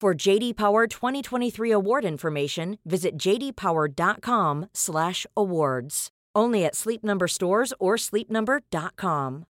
[0.00, 6.08] For JD Power 2023 award information, visit jdpower.com/awards.
[6.36, 9.46] Only at Sleep Number stores or sleepnumber.com.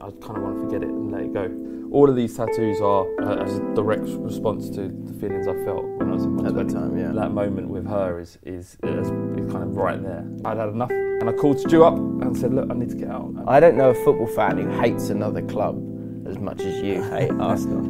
[0.00, 1.50] I kind of want to forget it and let it go.
[1.90, 5.82] All of these tattoos are uh, as a direct response to the feelings I felt
[5.82, 7.12] when I was in my At that time, yeah.
[7.12, 9.10] That moment with her is is, is is
[9.50, 10.26] kind of right there.
[10.44, 13.08] I'd had enough, and I called Stu up and said, "Look, I need to get
[13.08, 15.87] out." I don't know a football fan who hates another club
[16.28, 17.84] as much as you hate Arsenal.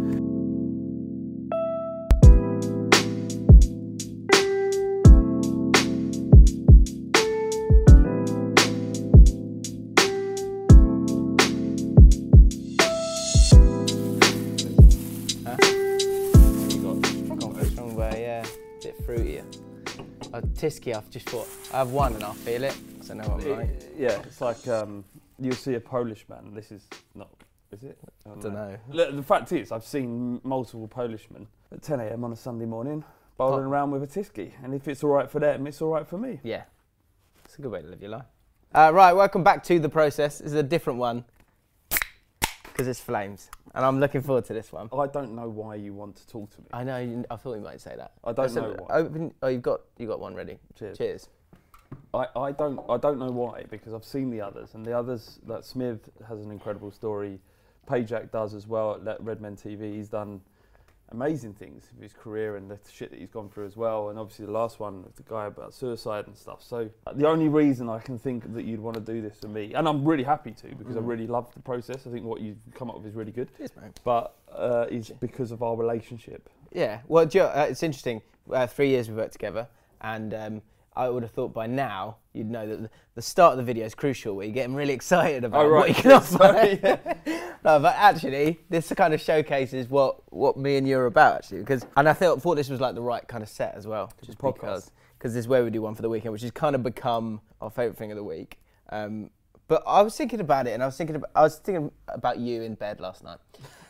[17.71, 18.47] Strong yeah.
[18.83, 19.45] Bit fruitier.
[20.33, 23.25] A Tyskie, I've just thought, I have one and I'll feel it, so I know
[23.25, 23.71] I'm like.
[23.97, 25.05] Yeah, it's like um,
[25.41, 26.55] you'll see a Polish man.
[26.55, 27.29] This is not,
[27.73, 27.99] is it?
[28.27, 28.77] I don't know.
[28.91, 32.25] Look, The fact is, I've seen multiple Polishmen at 10 a.m.
[32.25, 33.05] on a Sunday morning
[33.37, 33.69] bowling Oh.
[33.69, 36.19] around with a Tyskie, and if it's all right for them, it's all right for
[36.19, 36.41] me.
[36.43, 36.65] Yeah,
[37.45, 38.25] it's a good way to live your life.
[38.75, 40.39] Uh, right, welcome back to the process.
[40.39, 41.25] This is a different one
[42.65, 44.89] because it's flames, and I'm looking forward to this one.
[44.93, 46.67] I don't know why you want to talk to me.
[46.73, 46.99] I know.
[46.99, 48.13] You, I thought you might say that.
[48.25, 48.95] I don't So, know why.
[48.97, 50.59] Open, oh, you've got you got one ready.
[50.79, 50.99] Cheers.
[50.99, 51.29] Cheers.
[52.13, 55.39] I, I don't I don't know why because I've seen the others and the others
[55.47, 57.41] that Smith has an incredible story,
[57.89, 59.95] Pajak does as well at Redmen TV.
[59.95, 60.41] He's done
[61.11, 64.11] amazing things with his career and the shit that he's gone through as well.
[64.11, 66.63] And obviously the last one with the guy about suicide and stuff.
[66.63, 69.49] So uh, the only reason I can think that you'd want to do this for
[69.49, 71.09] me, and I'm really happy to because I Mm.
[71.09, 72.07] really love the process.
[72.07, 73.49] I think what you've come up with is really good.
[73.57, 73.99] Cheers, mate.
[74.05, 76.51] But uh, is because of our relationship.
[76.73, 77.01] Yeah.
[77.09, 78.21] Well, know, uh, it's interesting.
[78.53, 79.67] Uh, three years we've worked together,
[80.03, 80.63] and um,
[80.95, 83.95] I would have thought by now you'd know that the, start of the video is
[83.95, 84.37] crucial.
[84.37, 86.37] Where you're getting really excited about Oh, what you can offer.
[86.37, 87.15] Sorry, yeah.
[87.69, 91.37] no, but actually, this kind of showcases what what me and you are about.
[91.37, 93.87] Actually, because and I thought thought this was like the right kind of set as
[93.87, 94.11] well.
[94.25, 94.91] Just podcast.
[95.19, 97.43] because this is where we do one for the weekend, which has kind of become
[97.61, 98.59] our favourite thing of the week.
[98.89, 99.29] Um,
[99.67, 102.39] but I was thinking about it, and I was thinking about, I was thinking about
[102.39, 103.39] you in bed last night,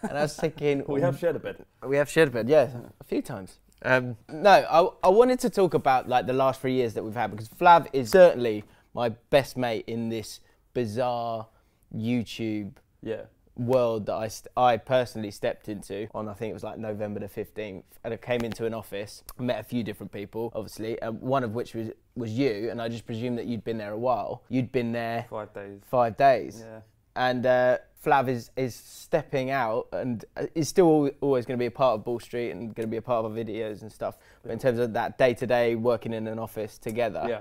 [0.02, 1.64] and I was thinking We have shared a bed.
[1.86, 3.58] we have shared a bed, yeah, a few times.
[3.82, 7.14] Um, no, I, I wanted to talk about like the last three years that we've
[7.14, 10.40] had because Flav is certainly my best mate in this
[10.74, 11.46] bizarre
[11.94, 12.72] YouTube
[13.02, 13.22] Yeah.
[13.58, 17.20] World that I, st- I personally stepped into on I think it was like November
[17.20, 21.10] the 15th and I came into an office met a few different people obviously uh,
[21.10, 23.98] one of which was was you and I just presumed that you'd been there a
[23.98, 25.80] while you'd been there Five days.
[25.90, 26.80] five days Yeah.
[27.16, 31.66] and uh, Flav is, is stepping out and uh, is still always going to be
[31.66, 33.90] a part of Ball Street and going to be a part of our videos and
[33.90, 34.16] stuff.
[34.44, 37.40] But in terms of that day to day working in an office together, Yeah.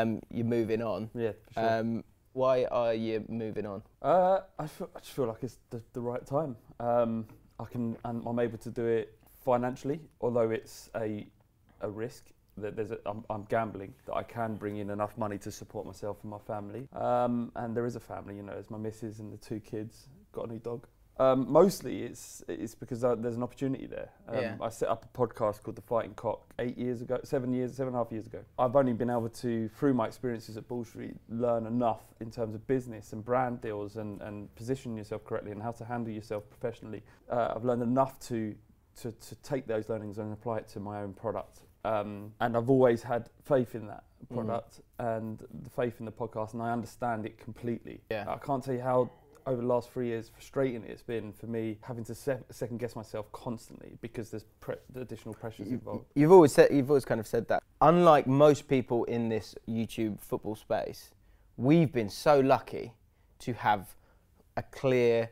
[0.00, 1.10] um, you're moving on.
[1.14, 1.32] Yeah.
[1.52, 1.78] For sure.
[1.80, 2.04] Um,
[2.38, 3.82] why are you moving on?
[4.00, 6.54] Uh, I, feel, I just feel like it's the, the right time.
[6.78, 7.26] Um,
[7.58, 11.26] I can, and I'm able to do it financially, although it's a,
[11.80, 12.26] a risk.
[12.56, 15.84] That there's a, I'm, I'm gambling that I can bring in enough money to support
[15.84, 16.86] myself and my family.
[16.92, 20.08] Um, and there is a family, you know, there's my missus and the two kids.
[20.30, 20.86] Got a new dog.
[21.20, 24.10] Um, mostly it's it's because uh, there's an opportunity there.
[24.28, 24.56] Um, Yeah.
[24.60, 27.88] I set up a podcast called The Fighting Cock eight years ago, seven years, seven
[27.88, 28.40] and a half years ago.
[28.58, 32.54] I've only been able to, through my experiences at Ball Street, learn enough in terms
[32.54, 36.48] of business and brand deals and, and position yourself correctly and how to handle yourself
[36.50, 37.02] professionally.
[37.30, 38.54] Uh, I've learned enough to,
[39.02, 41.60] to, to take those learnings and apply it to my own product.
[41.84, 44.34] Um, and I've always had faith in that Mm.
[44.34, 48.00] product and the faith in the podcast, and I understand it completely.
[48.10, 48.24] Yeah.
[48.26, 49.10] I can't tell you how
[49.48, 52.94] over the last three years frustrating it's been for me having to se- second guess
[52.94, 56.04] myself constantly because there's pre- the additional pressures involved.
[56.14, 57.62] You've always said, you've always kind of said that.
[57.80, 61.10] Unlike most people in this YouTube football space,
[61.56, 62.92] we've been so lucky
[63.40, 63.94] to have
[64.56, 65.30] a clear,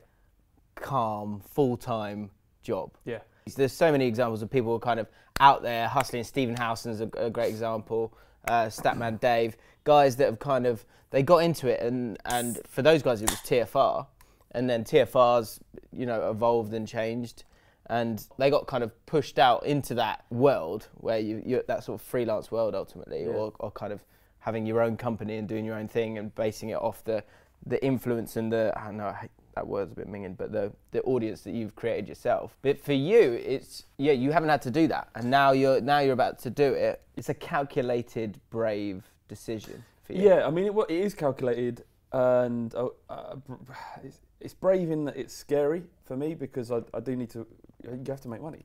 [0.77, 2.31] calm, full-time
[2.63, 2.93] job.
[3.05, 3.19] Yeah.
[3.55, 5.09] There's so many examples of people kind of
[5.41, 6.25] out there hustling.
[6.25, 8.17] Stephen Howson's a, a great example.
[8.47, 12.83] Uh, Statman Dave, guys that have kind of they got into it, and and for
[12.83, 14.07] those guys it was TFR,
[14.53, 15.61] and then TFR's
[15.93, 17.45] you know evolved and changed,
[17.87, 22.01] and they got kind of pushed out into that world where you you that sort
[22.01, 23.31] of freelance world ultimately, Yeah.
[23.31, 24.05] or or kind of
[24.41, 27.25] having your own company and doing your own thing and basing it off the
[27.67, 30.53] the influence and the I don't know I hate that word's a bit minging, but
[30.53, 32.57] the the audience that you've created yourself.
[32.63, 35.99] But for you, it's yeah, you haven't had to do that, and now you're now
[35.99, 37.03] you're about to do it.
[37.17, 40.29] It's a calculated, brave decision for you.
[40.29, 43.37] Yeah, I mean, it, it is calculated, and uh, uh,
[44.05, 47.47] it's, it's brave in that it's scary for me because I, I do need to.
[47.83, 48.63] You have to make money.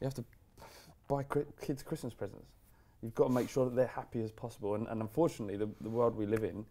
[0.00, 0.24] You have to
[1.08, 1.24] buy
[1.62, 2.46] kids Christmas presents.
[3.02, 4.74] You've got to make sure that they're happy as possible.
[4.74, 6.64] And, and unfortunately, the, the world we live in,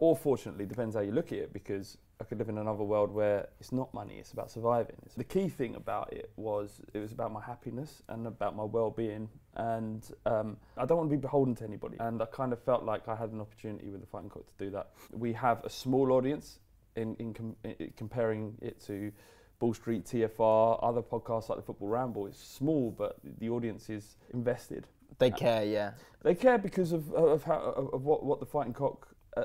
[0.00, 3.12] or fortunately, depends how you look at it, because I could live in another world
[3.12, 4.96] where it's not money, it's about surviving.
[5.16, 9.28] The key thing about it was it was about my happiness and about my well-being,
[9.56, 11.98] and um, I don't want to be beholden to anybody.
[12.00, 14.64] And I kind of felt like I had an opportunity with the Fighting Cock to
[14.64, 14.90] do that.
[15.12, 16.60] We have a small audience
[16.96, 19.12] in, in, com- i comparing it to
[19.58, 22.26] Ball Street, TFR, other podcasts like the Football Ramble.
[22.26, 24.86] It's small, but the audience is invested.
[25.18, 25.92] They care, yeah.
[26.22, 27.58] They care because of of how
[27.92, 29.44] of what what the Fighting Cock uh,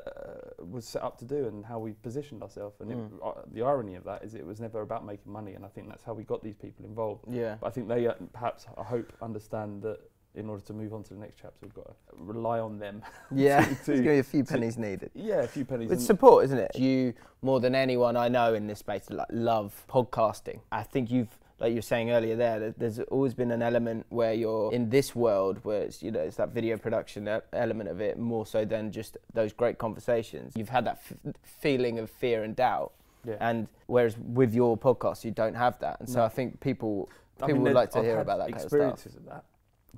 [0.63, 2.79] was set up to do and how we positioned ourselves.
[2.81, 3.11] And it, Mm.
[3.23, 5.87] uh, the irony of that is it was never about making money, and I think
[5.89, 7.25] that's how we got these people involved.
[7.29, 7.57] Yeah.
[7.61, 9.99] But I think they uh, perhaps I hope understand that
[10.33, 13.01] in order to move on to the next chapter, we've got to rely on them.
[13.31, 15.11] Yeah, to- there's to- going to be a few pennies needed.
[15.13, 15.91] yeah, a few pennies.
[15.91, 16.77] It's support, isn't it?
[16.77, 20.59] You more than anyone I know in this space like, love podcasting.
[20.73, 22.73] I think you've, like you were saying earlier, there.
[22.77, 26.35] There's always been an element where you're in this world where it's you know it's
[26.37, 30.53] that video production element of it more so than just those great conversations.
[30.55, 32.91] You've had that f- feeling of fear and doubt,
[33.25, 33.35] yeah.
[33.39, 35.99] and whereas with your podcast you don't have that.
[35.99, 36.25] And so No.
[36.25, 37.09] I think people
[37.41, 38.73] I people mean, would like to I've hear about that kind of stuff.
[38.73, 39.45] experiences of, that.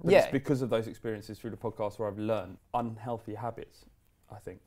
[0.03, 0.19] But Yeah.
[0.23, 3.85] it's because of those experiences through the podcast where I've learned unhealthy habits.
[4.31, 4.59] I think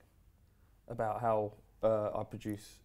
[0.88, 1.52] about how
[1.84, 2.78] uh, I produce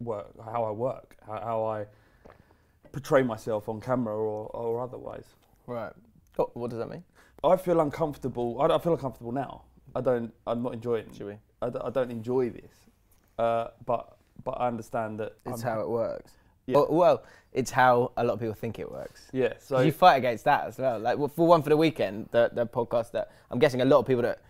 [0.00, 1.86] work, how I work, how, how I
[2.92, 5.24] portray myself on camera or, or otherwise.
[5.66, 5.92] Right.
[6.38, 7.04] Oh, what does that mean?
[7.44, 8.60] I feel uncomfortable.
[8.60, 9.62] I, don't- I feel uncomfortable now.
[9.94, 10.32] I don't.
[10.46, 11.12] I'm not enjoying.
[11.12, 11.36] Should we?
[11.60, 12.72] I, don't- enjoy this.
[13.38, 16.32] Uh, but but I understand that It's I'm- how it works.
[16.66, 16.84] Yeah.
[16.88, 19.28] Well, it's how a lot of people think it works.
[19.32, 19.54] Yeah.
[19.58, 20.98] So you fight against that as well.
[21.00, 23.98] Like well, for one for the weekend, the the podcast that I'm guessing a lot
[23.98, 24.40] of people that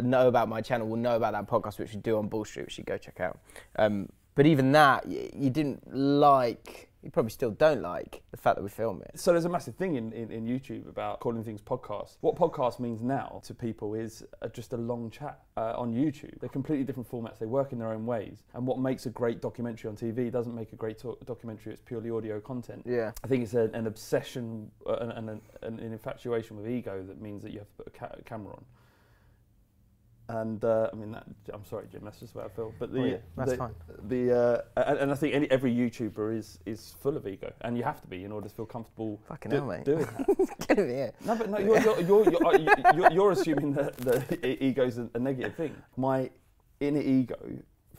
[0.00, 2.66] know about my channel will know about that podcast which we do on Ball Street,
[2.66, 3.38] which you go check out.
[3.76, 6.87] Um, but even that, you, you didn't like.
[7.02, 9.18] You probably still don't like the fact that we film it.
[9.18, 12.16] So there's a massive thing in, in, in YouTube about calling things podcasts.
[12.20, 16.40] What podcast means now to people is uh, just a long chat uh, on YouTube.
[16.40, 17.38] They're completely different formats.
[17.38, 18.42] They work in their own ways.
[18.54, 21.72] And what makes a great documentary on TV doesn't make a great to- documentary.
[21.72, 22.82] It's purely audio content.
[22.84, 23.12] Yeah.
[23.22, 27.42] I think it's a, an obsession uh, and, an, an infatuation with ego that means
[27.44, 28.64] that you have to put a, ca- a camera on.
[30.30, 32.02] And uh, I mean, that, I'm sorry, Jim.
[32.04, 32.74] That's just the way I feel.
[32.78, 33.74] But the Oh, yeah, that's the, fine.
[34.08, 37.78] The uh, and, and I think any, every YouTuber is is full of ego, and
[37.78, 39.84] you have to be in order to feel comfortable Fucking do- hell, mate.
[39.86, 40.66] doing that.
[40.68, 41.12] Get over here.
[41.24, 44.58] No, but no, you're you're you're, you're, uh, you- you're, you're assuming that the e-
[44.68, 45.74] ego's a, a negative thing.
[45.96, 46.28] My
[46.80, 47.38] inner ego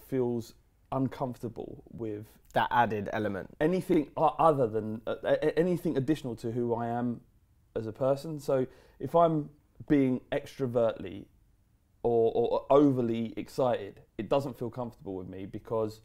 [0.08, 0.54] feels
[0.92, 3.50] uncomfortable with That added element.
[3.60, 5.16] anything other than uh,
[5.58, 7.22] anything additional to who I am
[7.76, 8.40] as a person.
[8.40, 8.68] So
[9.00, 9.50] if I'm
[9.88, 11.26] being extrovertly
[12.04, 16.02] or, or overly excited, it doesn't feel comfortable with me because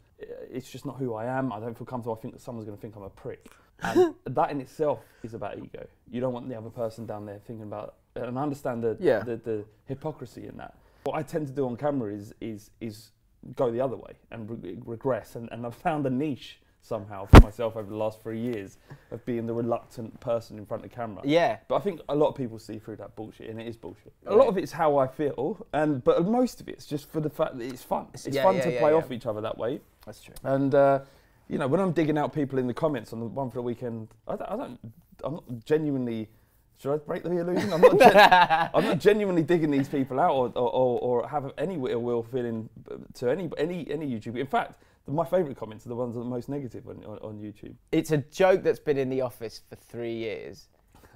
[0.51, 1.51] it's just not who I am.
[1.53, 2.15] I don't feel comfortable.
[2.17, 3.49] I think that someone's going to think I'm a prick.
[3.81, 5.85] And that in itself is about ego.
[6.09, 9.19] You don't want the other person down there thinking about, and I understand the, Yeah.
[9.19, 10.75] the, the hypocrisy in that.
[11.03, 13.11] What I tend to do on camera is, is, is
[13.55, 15.35] go the other way and re- regress.
[15.35, 18.77] And, and I've found a niche somehow for myself over the last three years
[19.11, 21.21] of being the reluctant person in front of the camera.
[21.25, 21.57] Yeah.
[21.67, 24.13] But I think a lot of people see through that bullshit, and it is bullshit.
[24.27, 27.29] A lot of it's how I feel, and but most of it's just for the
[27.29, 28.07] fact that it's fun.
[28.13, 29.81] It's Yeah, fun yeah, to yeah, play off each other that way.
[30.05, 30.35] That's true.
[30.43, 30.99] And uh,
[31.47, 33.61] you know, when I'm digging out people in the comments on the one for the
[33.63, 34.79] weekend, I don't, I don't
[35.23, 36.29] I'm not genuinely.
[36.77, 37.71] Should I break the illusion?
[37.71, 37.97] I'm not.
[37.99, 42.01] Gen- I'm not genuinely digging these people out, or, or, or, or have any ill
[42.01, 42.69] will feeling
[43.15, 44.37] to any any any YouTuber.
[44.37, 44.77] In fact,
[45.07, 47.75] my favourite comments are the ones that are the most negative on, on, on YouTube.
[47.91, 50.67] It's a joke that's been in the office for three years.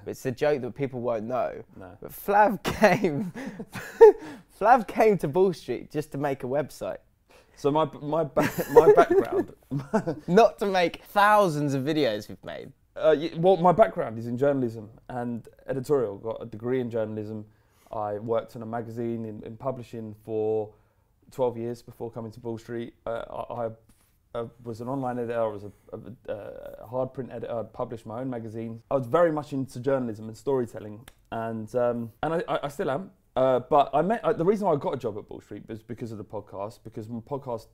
[0.05, 1.63] It's a joke that people won't know.
[1.77, 1.91] No.
[2.01, 3.33] But Flav came,
[4.59, 6.97] Flav came to Ball Street just to make a website,
[7.55, 9.53] So my my ba- my background
[10.27, 12.71] not to make thousands of videos we've made.
[12.95, 16.17] Uh, well, my background is in journalism and editorial.
[16.17, 17.45] Got a degree in journalism.
[17.91, 20.69] I worked in a magazine in, in publishing for
[21.31, 22.93] 12 years before coming to Ball Street.
[23.05, 23.69] Uh, I,
[24.35, 25.71] I was an online editor, I was a,
[26.31, 26.33] a,
[26.83, 28.83] a hard print editor, I'd published my own magazines.
[28.91, 33.11] I was very much into journalism and storytelling, and um, and I, I, still am.
[33.35, 35.63] Uh, but I met uh, the reason why I got a job at Ball Street
[35.67, 36.79] was because of the podcast.
[36.83, 37.67] Because my podcast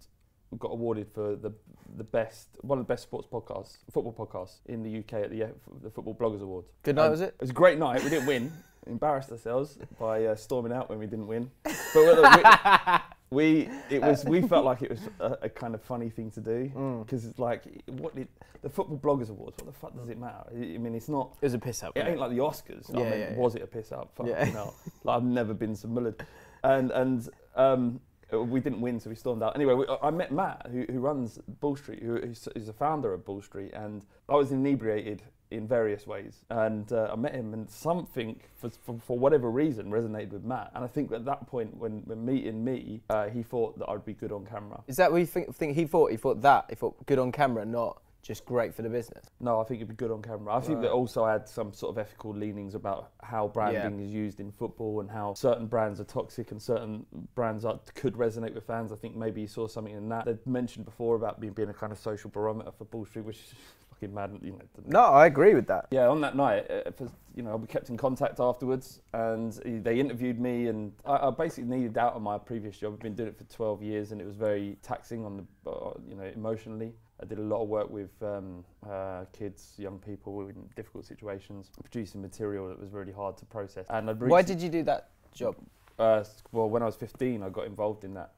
[0.59, 1.51] got awarded for the
[1.97, 5.47] the best one of the best sports podcasts, football podcasts in the UK at the
[5.81, 6.69] the Football Bloggers Awards.
[6.83, 7.29] Good night, Um, was it?
[7.29, 8.03] It was a great night.
[8.03, 8.51] We didn't win.
[8.87, 11.49] Embarrassed ourselves by uh, storming out when we didn't win.
[11.63, 13.37] But we,
[13.67, 16.39] we it was we felt like it was a, a kind of funny thing to
[16.41, 17.05] do Mm.
[17.05, 18.27] because it's like what did,
[18.61, 19.57] the Football Bloggers Awards.
[19.57, 20.43] What the fuck does it matter?
[20.51, 21.31] I I mean, it's not.
[21.41, 21.91] It was a piss up.
[21.95, 22.89] It wasn't ain't like the Oscars.
[22.95, 23.37] I Yeah, mean, yeah, yeah.
[23.37, 24.11] was it a piss up?
[24.15, 24.45] Fucking Yeah.
[24.45, 24.75] hell.
[25.03, 26.19] Like, I've never been so mullered.
[26.63, 27.99] And and um,
[28.31, 29.55] we didn't win, so we stormed out.
[29.55, 33.23] Anyway, we, I met Matt, who, who runs Ball Street, who's, who's a founder of
[33.23, 35.21] Ball Street, and I was inebriated
[35.51, 36.43] in various ways.
[36.49, 40.71] And uh, I met him, and something, for, for, for whatever reason, resonated with Matt.
[40.75, 44.05] And I think at that point, when, when meeting me, uh, he thought that I'd
[44.05, 44.81] be good on camera.
[44.87, 46.11] Is that what you think, think he thought?
[46.11, 46.65] He thought that?
[46.69, 49.27] He thought good on camera, not just great for the business?
[49.39, 50.55] No, I think it'd be good on camera.
[50.55, 54.11] I think that also I had some sort of ethical leanings about how branding is
[54.11, 58.55] used in football and how certain brands are toxic and certain brands are, could resonate
[58.55, 58.91] with fans.
[58.91, 60.25] I think maybe you saw something in that.
[60.25, 63.37] They'd mentioned before about me being a kind of social barometer for Ball Street, which
[63.37, 63.53] is
[63.95, 64.37] fucking mad.
[64.41, 65.87] You know, No, I agree with that.
[65.91, 69.99] yeah, on that night, uh, for, you know, we kept in contact afterwards, and they
[69.99, 72.93] interviewed me, and I, I basically needed out of my previous job.
[72.93, 75.93] I've been doing it for 12 years, and it was very taxing on the, uh,
[76.07, 76.93] you know, emotionally.
[77.21, 81.71] I did a lot of work with um, uh, kids, young people in difficult situations,
[81.81, 83.85] producing material that was really hard to process.
[83.89, 85.55] And I'd Why did you do that job?
[85.97, 88.31] uh, well, when I was 15, I got involved in that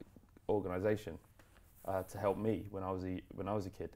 [0.47, 1.17] organisation
[1.85, 3.89] uh, to help me when I was a when I was a kid,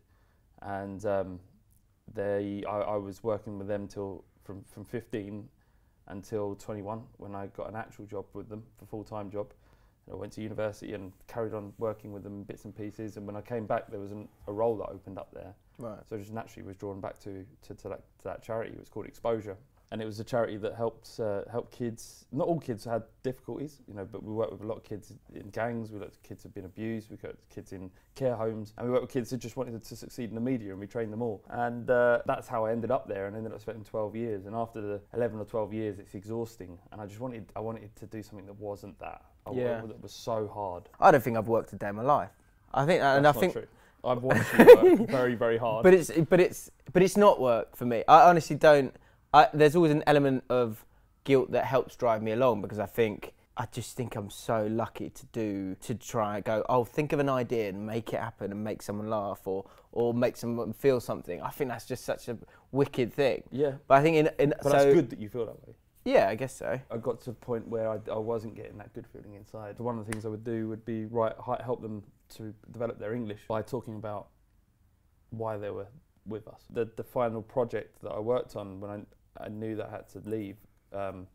[0.63, 1.39] and um,
[2.13, 5.47] they I, I was working with them till from from 15
[6.07, 9.53] until 21 when I got an actual job with them, a full time job.
[10.05, 13.17] and I went to university and carried on working with them bits and pieces.
[13.17, 15.53] And when I came back, there was an, a role that opened up there.
[15.77, 15.99] Right.
[16.07, 18.73] So I just naturally was drawn back to, to, to, that, to that charity.
[18.73, 19.57] It was called Exposure.
[19.91, 22.25] And it was a charity that helped uh, help kids.
[22.31, 25.13] Not all kids had difficulties, you know, but we worked with a lot of kids
[25.35, 25.91] in gangs.
[25.91, 27.09] We work with kids who've been abused.
[27.09, 29.83] We work with kids in care homes, and we worked with kids who just wanted
[29.83, 31.43] to succeed in the media, and we trained them all.
[31.49, 34.45] And uh, that's how I ended up there, and ended up spending 12 years.
[34.45, 37.93] And after the 11 or 12 years, it's exhausting, and I just wanted I wanted
[37.97, 39.25] to do something that wasn't that.
[39.45, 39.81] I, Yeah.
[39.81, 40.87] That was so hard.
[41.01, 42.29] I don't think I've worked a day in my life.
[42.73, 43.53] I think, and I think.
[43.53, 43.67] True.
[44.03, 44.65] I've watched you
[44.99, 45.83] work very very hard.
[45.83, 48.03] but it's but it's but it's not work for me.
[48.07, 48.95] I honestly don't.
[49.33, 50.85] I, there's always an element of
[51.23, 55.09] guilt that helps drive me along because I think I just think I'm so lucky
[55.09, 56.65] to do to try and go.
[56.67, 60.13] Oh, think of an idea and make it happen and make someone laugh or or
[60.13, 61.41] make someone feel something.
[61.41, 62.37] I think that's just such a
[62.71, 63.43] wicked thing.
[63.51, 65.75] yeah, But I think in, in but so that's good that you feel that way.
[66.05, 66.79] yeah, I guess so.
[66.89, 69.77] I got to a point where I, I wasn't getting that good feeling inside.
[69.79, 71.33] One of the things I would do would be right,
[71.63, 72.03] help them
[72.35, 74.27] to develop their English by talking about
[75.29, 75.87] why they were
[76.25, 76.61] with us.
[76.69, 79.01] The, the final project that I worked on when I,
[79.39, 80.57] I knew that I had to leave
[80.93, 81.27] um,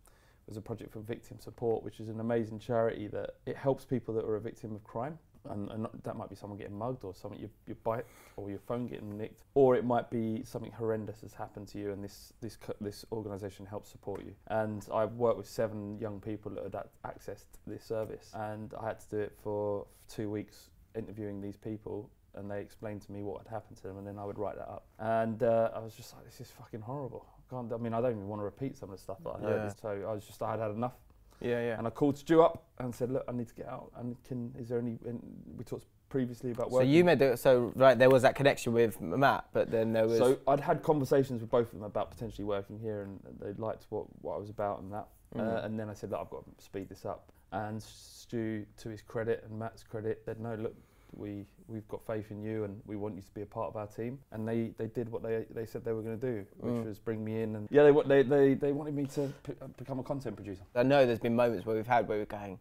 [0.46, 4.14] was a project for victim support, which is an amazing charity that it helps people
[4.14, 5.18] that are a victim of crime.
[5.48, 8.04] And, and that might be someone getting mugged or something your, bike
[8.36, 11.92] or your phone getting nicked, or it might be something horrendous has happened to you,
[11.92, 14.34] and this this this organisation helps support you.
[14.48, 18.98] And I've worked with seven young people that had accessed this service, and I had
[18.98, 22.10] to do it for two weeks interviewing these people.
[22.34, 24.56] And they explained to me what had happened to them, and then I would write
[24.56, 24.86] that up.
[24.98, 27.72] And uh, I was just like, "This is fucking horrible." I can't.
[27.72, 29.64] I mean, I don't even want to repeat some of the stuff that I heard.
[29.64, 29.72] Yeah.
[29.80, 30.94] So I was just, I had had enough.
[31.40, 31.78] Yeah, yeah.
[31.78, 33.92] And I called Stu up and said, "Look, I need to get out.
[33.96, 35.20] And can is there any?" And
[35.56, 39.00] we talked previously about So you made the, so right there was that connection with
[39.00, 42.44] Matt, but then there was So I'd had conversations with both of them about potentially
[42.44, 45.08] working here, and they liked what, what I was about and that.
[45.34, 45.64] Uh, Mhm.
[45.66, 47.32] and then I said that I've got to speed this up.
[47.52, 50.74] And Stu, to his credit and Matt's credit, said, "No, look,
[51.16, 53.76] we we've got faith in you, and we want you to be a part of
[53.76, 56.46] our team." And they, they did what they, they said they were going to do,
[56.58, 56.84] which Mm.
[56.86, 57.56] was bring me in.
[57.56, 60.62] And yeah, they they they, they wanted me to p- uh, become a content producer.
[60.74, 62.58] I know there's been moments where we've had where we're going,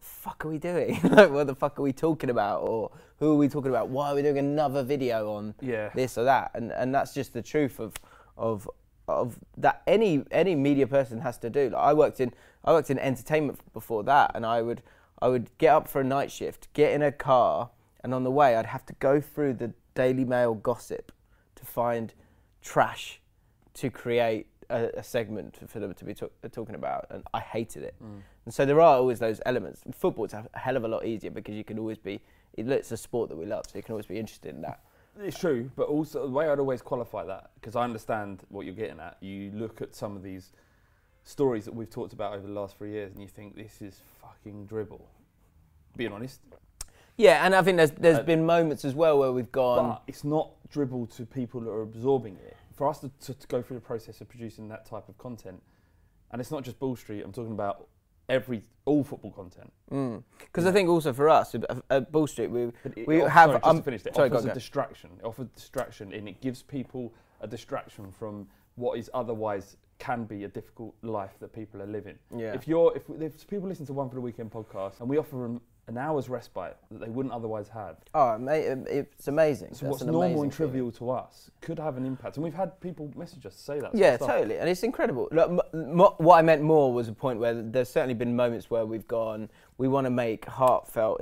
[0.00, 0.98] fuck are we doing?
[1.04, 2.62] like, what the fuck are we talking about?
[2.62, 3.88] Or who are we talking about?
[3.88, 5.90] Why are we doing another video on Yeah.
[5.94, 6.50] this or that?
[6.54, 7.94] And and that's just the truth of
[8.36, 8.68] of
[9.08, 11.70] of that any any media person has to do.
[11.70, 12.32] Like I worked in
[12.64, 14.82] I worked in entertainment before that, and I would
[15.20, 17.70] I would get up for a night shift, get in a car,
[18.02, 21.12] and on the way I'd have to go through the Daily Mail gossip
[21.54, 22.12] to find
[22.62, 23.20] trash
[23.74, 27.40] to create a, a segment for them to be talk, uh, talking about, and I
[27.40, 27.94] hated it.
[28.02, 28.20] Mm.
[28.44, 29.82] And so there are always those elements.
[29.92, 32.20] Football's a hell of a lot easier because you can always be.
[32.54, 34.80] It's a sport that we love, so you can always be interested in that.
[35.20, 38.74] It's true, but also the way I'd always qualify that, because I understand what you're
[38.74, 39.16] getting at.
[39.20, 40.52] You look at some of these
[41.30, 44.00] stories that we've talked about over the last three years, and you think this is
[44.22, 45.04] fucking dribble.
[45.96, 46.40] Being honest,
[47.18, 49.88] Yeah, and I think there's there's Uh, been moments as well where we've gone.
[49.90, 52.56] but it's not dribble to people that are absorbing it.
[52.74, 55.62] For us to, to, to go through the process of producing that type of content,
[56.30, 57.22] and it's not just Ball Street.
[57.24, 57.88] I'm talking about
[58.28, 59.72] every all football content.
[60.38, 63.48] Because I think also for us at, at Ball Street, we it we off- have
[63.50, 65.10] sorry, just um, to finish, it sorry, offers a distraction.
[65.18, 70.44] It offers distraction, and it gives people a distraction from what is otherwise can be
[70.44, 72.18] a difficult life that people are living.
[72.36, 72.52] Yeah.
[72.54, 75.36] If you're if, if people listen to one for the weekend podcast and we offer
[75.36, 79.68] them an hour's respite that they wouldn't otherwise have, Oh, it's amazing.
[79.72, 82.36] so That's what's an normal and trivial to us could have an impact.
[82.36, 83.94] And we've had people message us to say that.
[83.94, 85.28] Yeah, totally, and it's incredible.
[85.30, 88.68] Look, m- m- what I meant more was a point where there's certainly been moments
[88.68, 89.48] where we've gone,
[89.78, 91.20] we want to make heartfelt,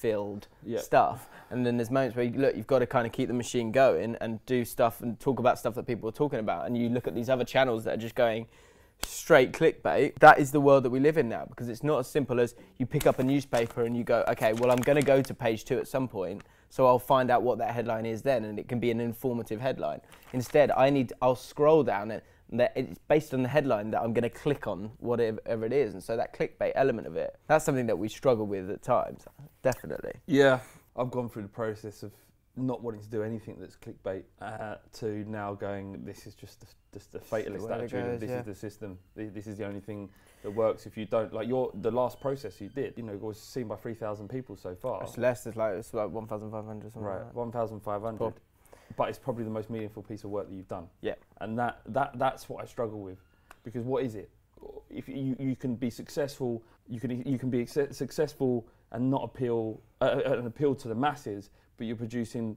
[0.00, 0.80] integrity-filled Yeah.
[0.80, 3.34] stuff, and then there's moments where you, look, you've got to kind of keep the
[3.34, 6.76] machine going and do stuff and talk about stuff that people are talking about, and
[6.76, 8.46] you look at these other channels that are just going
[9.02, 10.14] straight clickbait.
[10.18, 12.54] That is the world that we live in now because it's not as simple as
[12.78, 15.34] you pick up a newspaper and you go, okay, well, I'm going to go to
[15.34, 18.58] page two at some point, so I'll find out what that headline is then, and
[18.58, 20.00] it can be an informative headline.
[20.32, 24.12] Instead, I need, I'll scroll down and that It's based on the headline that I'm
[24.12, 27.64] going to click on whatever it is, and so that clickbait element of it, that's
[27.64, 29.24] something that we struggle with at times,
[29.62, 30.12] definitely.
[30.26, 30.60] Yeah,
[30.96, 32.12] I've gone through the process of
[32.56, 36.66] not wanting to do anything that's clickbait uh, to now going, this is just a,
[36.92, 38.04] just a fatalist attitude.
[38.04, 38.40] goes, this yeah.
[38.40, 38.98] is the system.
[39.16, 40.10] Th- This is the only thing
[40.42, 40.86] that works.
[40.86, 43.76] If you don't like your the last process you did, you know, was seen by
[43.76, 45.02] three thousand people so far.
[45.02, 48.34] It's less, it's like, it's like 1,500 something Right, like one thousand five hundred.
[48.96, 50.88] But it's probably the most meaningful piece of work that you've done.
[51.00, 51.14] Yeah.
[51.40, 53.18] and that, that that's what I struggle with,
[53.64, 54.30] because what is it?
[54.90, 59.80] If you, you can be successful, you can you can be successful and not appeal
[60.00, 62.56] uh, uh, and appeal to the masses, but you're producing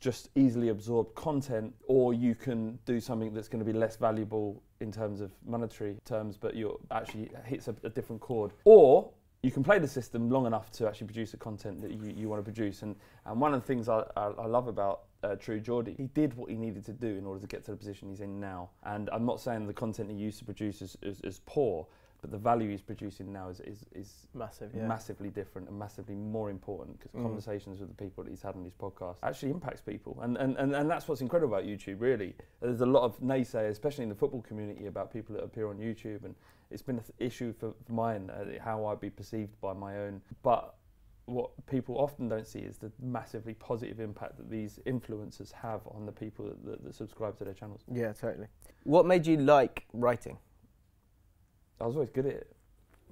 [0.00, 4.62] just easily absorbed content, or you can do something that's going to be less valuable
[4.80, 9.08] in terms of monetary terms, but you actually hits a, a different chord, or
[9.42, 12.28] you can play the system long enough to actually produce the content that you, you
[12.28, 12.82] want to produce.
[12.82, 16.06] And, and one of the things I, I, I love about uh, True Geordie, he
[16.08, 18.38] did what he needed to do in order to get to the position he's in
[18.40, 18.70] now.
[18.84, 21.86] And I'm not saying the content he used to produce is, is, is poor,
[22.22, 24.86] but the value he's producing now is, is, is Massive, yeah.
[24.86, 27.22] massively different and massively more important because Mm.
[27.24, 30.56] conversations with the people that he's had on his podcast actually impacts people and, and,
[30.56, 34.08] and, and that's what's incredible about YouTube really there's a lot of naysayers especially in
[34.08, 36.34] the football community about people that appear on YouTube and
[36.70, 40.74] it's been an issue for mine uh, how I'd be perceived by my own but
[41.26, 46.06] what people often don't see is the massively positive impact that these influencers have on
[46.06, 48.46] the people that, that, that subscribe to their channels Yeah, totally.
[48.84, 50.38] What made you like writing?
[51.80, 52.56] I was always good at it.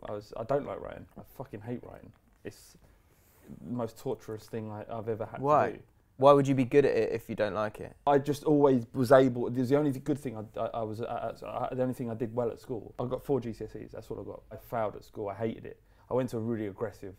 [0.08, 0.32] I was.
[0.36, 1.06] I don't like writing.
[1.18, 2.12] I fucking hate writing.
[2.44, 2.76] It's
[3.66, 5.70] the most torturous thing I, I've ever had Why?
[5.70, 5.82] to do.
[6.16, 7.96] Why would you be good at it if you don't like it?
[8.06, 9.50] I just always was able.
[9.50, 11.00] There's the only good thing I, I, I was.
[11.00, 12.94] At, at, the only thing I did well at school.
[12.98, 13.90] I got four GCSEs.
[13.90, 14.42] That's what I got.
[14.52, 15.28] I failed at school.
[15.28, 15.80] I hated it.
[16.10, 17.14] I went to a really aggressive,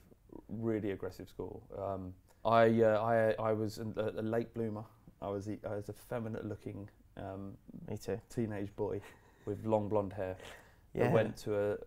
[0.59, 1.63] really aggressive school.
[1.77, 2.13] Um,
[2.43, 3.01] I, uh,
[3.39, 4.83] I, I was a, a late bloomer.
[5.21, 7.53] I was, the, I was a feminine-looking um,
[7.89, 8.19] Me too.
[8.29, 9.01] teenage boy
[9.45, 10.35] with long blonde hair.
[10.93, 11.07] Yeah.
[11.07, 11.77] that went to a,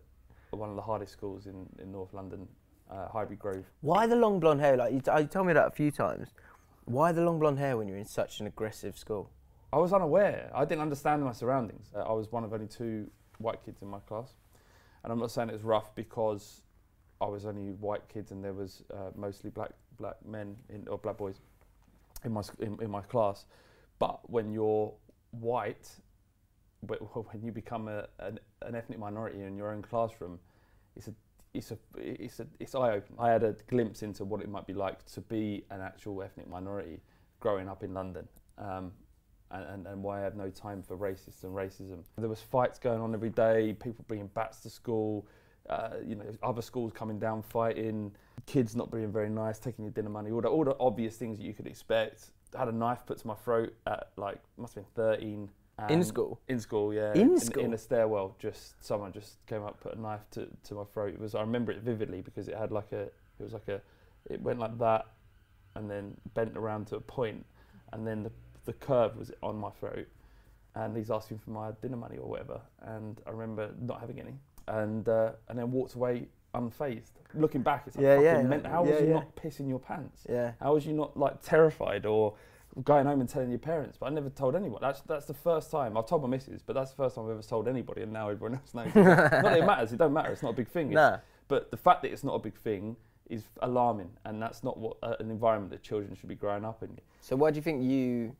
[0.55, 2.47] one of the hardest schools in, in North London,
[2.91, 3.65] uh, Highbury Grove.
[3.81, 4.77] Why the long blonde hair?
[4.77, 6.27] Like you, t- you told me that a few times.
[6.85, 9.31] Why the long blonde hair when you're in such an aggressive school?
[9.73, 10.51] I was unaware.
[10.53, 11.87] I didn't understand my surroundings.
[11.95, 14.33] Uh, I was one of only two white kids in my class,
[15.03, 16.61] and I'm not saying it was rough because
[17.21, 20.97] I was only white kids and there was uh, mostly black black men in, or
[20.97, 21.39] black boys
[22.23, 23.45] in my in, in my class.
[23.99, 24.93] But when you're
[25.31, 25.89] white,
[26.87, 27.01] wh-
[27.33, 30.39] when you become a, an, an ethnic minority in your own classroom,
[30.95, 31.13] it's a
[31.53, 33.19] it's a it's a it's eye opening.
[33.19, 36.49] I had a glimpse into what it might be like to be an actual ethnic
[36.49, 37.01] minority
[37.39, 38.27] growing up in London.
[38.57, 38.91] Um,
[39.51, 42.03] and, and, and why I have no time for racists and racism.
[42.17, 45.27] There was fights going on every day, people bringing bats to school,
[45.69, 48.11] uh, you know, other schools coming down fighting,
[48.45, 51.37] kids not being very nice, taking your dinner money, all the, all the obvious things
[51.37, 52.31] that you could expect.
[52.55, 55.49] I had a knife put to my throat at like, must have been 13.
[55.89, 56.41] In school?
[56.47, 57.13] In school, yeah.
[57.13, 57.63] In In, school?
[57.63, 61.13] in a stairwell, just someone just came up, put a knife to, to my throat.
[61.13, 63.81] It was I remember it vividly because it had like a, it was like a,
[64.29, 65.05] it went like that,
[65.75, 67.45] and then bent around to a point,
[67.93, 68.31] and then the
[68.65, 70.07] the curve was on my throat,
[70.75, 74.33] and he's asking for my dinner money or whatever, and I remember not having any,
[74.69, 77.11] and uh, and then walked away unfazed.
[77.35, 79.13] Looking back, it's like Yeah, yeah, meant, how yeah, was you yeah.
[79.13, 80.25] not pissing your pants?
[80.27, 80.53] Yeah.
[80.59, 82.33] How was you not like terrified or
[82.83, 83.97] going home and telling your parents?
[83.99, 84.79] But I never told anyone.
[84.81, 87.31] That's that's the first time I've told my missus, but that's the first time I've
[87.31, 88.87] ever told anybody, and now everyone else knows.
[88.95, 89.93] not that it matters.
[89.93, 90.31] It don't matter.
[90.31, 90.89] It's not a big thing.
[90.91, 91.17] Nah.
[91.47, 92.95] But the fact that it's not a big thing
[93.29, 96.81] is alarming, and that's not what uh, an environment that children should be growing up
[96.81, 96.97] in.
[97.21, 98.35] So why do you think you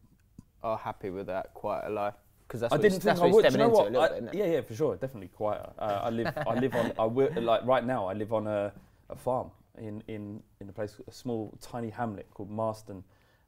[0.63, 2.15] are happy with that quiet life?
[2.49, 3.45] Because that's I didn't think that's I would.
[3.45, 3.95] Do you know what?
[3.95, 5.69] I- bit, yeah, yeah, for sure, definitely quieter.
[5.77, 8.73] Uh, I live, I live on, I will, like right now, I live on a,
[9.11, 13.03] a farm in, in, in a place, a small, tiny hamlet called Marston.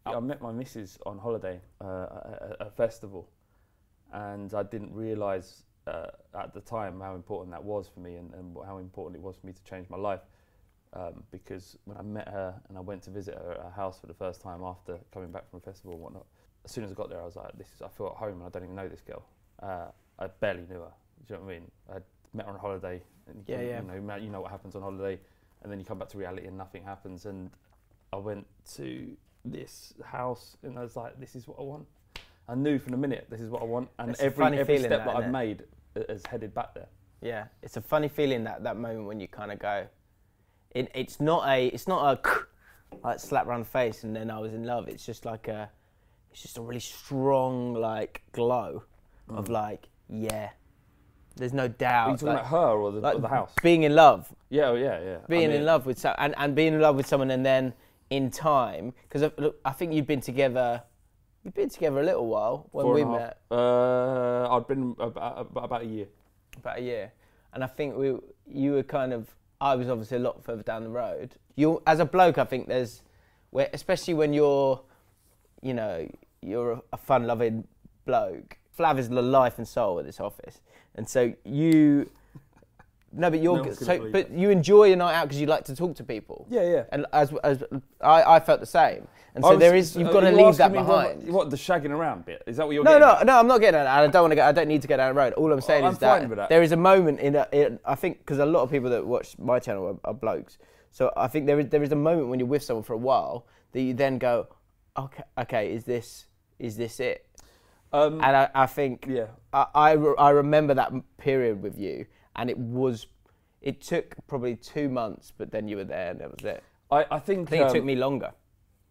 [0.06, 3.28] I met my missus on holiday uh, at a, a festival,
[4.14, 6.08] and I didn't realise uh,
[6.40, 9.36] at the time how important that was for me and, and how important it was
[9.38, 10.22] for me to change my life.
[10.94, 14.00] Um, because when I met her and I went to visit her at her house
[14.00, 16.26] for the first time after coming back from a festival and whatnot,
[16.66, 18.38] as soon as I got there, I was like, "This is I feel at home
[18.40, 19.24] and I don't even know this girl.
[19.62, 19.88] Uh,
[20.20, 20.92] I barely knew her.
[21.28, 21.72] Do you know what I mean?
[21.90, 21.98] I
[22.34, 23.94] met her on holiday, and you, Yeah, can- yeah.
[23.96, 25.20] you know, you know what happens on holiday,
[25.64, 27.26] and then you come back to reality and nothing happens.
[27.26, 27.50] And
[28.14, 28.46] I went
[28.76, 31.88] to this house and I was like, "This is what I want."
[32.48, 34.90] I knew from the minute this is what I want, and It's every every step
[34.90, 35.64] that, that, I've made
[35.96, 36.88] uh, has headed back there.
[37.22, 39.88] Yeah, it's a funny feeling that that moment when you kind of go,
[40.72, 42.40] it, it's not a it's not a
[43.04, 44.88] like slap round the face and then I was in love.
[44.90, 45.70] It's just like a
[46.32, 48.84] it's just a really strong like glow
[49.30, 50.50] of like yeah,
[51.36, 52.08] there's no doubt.
[52.08, 53.54] Are you talking like- about her or the, like or the house?
[53.64, 55.18] Being in love, Yeah, oh, yeah, yeah.
[55.24, 57.46] I being mean, in love with some, and, and being in love with someone, and
[57.46, 57.74] then
[58.10, 60.84] in time, because I, look, I think you've been together,
[61.44, 63.40] you've been together a little while when we met.
[63.50, 66.08] Uh, I'd been about, about, about a year.
[66.58, 67.14] about a year,
[67.54, 70.84] and I think we, you were kind of, I was obviously a lot further down
[70.84, 71.36] the road.
[71.56, 73.02] You, as a bloke, I think there's,
[73.52, 74.82] where, especially when you're,
[75.62, 76.10] you know,
[76.42, 77.68] you're a, a fun-loving
[78.06, 78.58] bloke.
[78.78, 80.62] Flav is the life and soul of this office,
[80.96, 82.10] and so you.
[83.14, 83.70] No, but you're No good.
[83.76, 86.04] one's gonna so, but you enjoy a night out because you like to talk to
[86.04, 86.48] people.
[86.50, 86.84] Yeah, yeah.
[86.94, 87.62] And as, as
[88.00, 89.06] I, I felt the same.
[89.36, 91.28] And so was- there is, you've uh, got to leave that me what- behind.
[91.34, 92.42] What, the shagging around bit?
[92.48, 93.26] Is that what you're No, no, at?
[93.26, 93.38] no.
[93.38, 94.00] I'm not getting at that.
[94.04, 94.36] I don't want to.
[94.38, 95.34] Go, I don't need to go down the road.
[95.34, 96.48] All I'm saying I'm is that, that.
[96.48, 99.06] there is a moment in, a, in I think, because a lot of people that
[99.06, 100.58] watch my channel are, are blokes.
[100.90, 102.98] So I think there is there is a moment when you're with someone for a
[102.98, 104.48] while that you then go,
[104.98, 106.28] okay, okay, is this
[106.62, 107.26] is this it?
[107.92, 109.26] Um, And I, I think yeah.
[109.52, 113.08] I, I, re- I remember that period with you, and it was,
[113.62, 116.64] it took probably two months, but then you were there, and that was it.
[116.90, 117.48] I, I think.
[117.48, 118.32] I think it um, took me longer.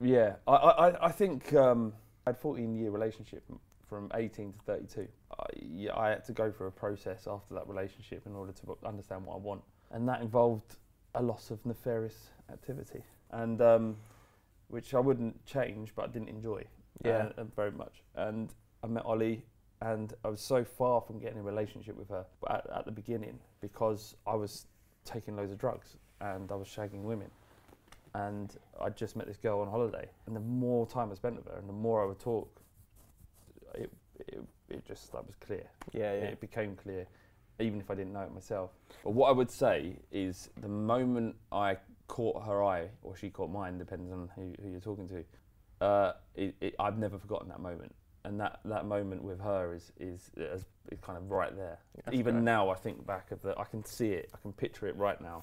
[0.02, 1.92] Yeah, I, I, I- think um,
[2.26, 3.42] I had a 14 year relationship
[3.88, 5.08] from 18 to 32.
[5.38, 8.76] I, yeah, I had to go through a process after that relationship in order to
[8.86, 10.76] understand what I want, and that involved
[11.14, 13.96] a loss of nefarious activity, and um,
[14.68, 16.64] which I wouldn't change, but I didn't enjoy.
[17.04, 17.28] Yeah.
[17.38, 18.02] uh, very much.
[18.14, 19.44] And I met Ollie,
[19.80, 23.38] and I was so far from getting a relationship with her at, at the beginning
[23.60, 24.66] because I was
[25.04, 27.30] taking loads of drugs and I was shagging women
[28.14, 30.08] and I just met this girl on holiday.
[30.26, 32.60] And the more time I spent with her, and the more I would talk,
[33.74, 35.64] it it, it just that was clear.
[35.92, 36.24] Yeah, yeah.
[36.24, 37.06] It became clear,
[37.58, 38.70] even if I didn't know it myself.
[39.04, 41.76] But what I would say is, the moment I
[42.08, 45.24] caught her eye, or she caught mine, depends on who, who you're talking to.
[45.80, 47.94] Uh, it, it, I've never forgotten that moment.
[48.24, 51.78] And that, that moment with her is is, is, is kind of right there.
[52.04, 52.44] That's Even great.
[52.44, 55.20] now, I think back of the, I can see it, I can picture it right
[55.20, 55.42] now.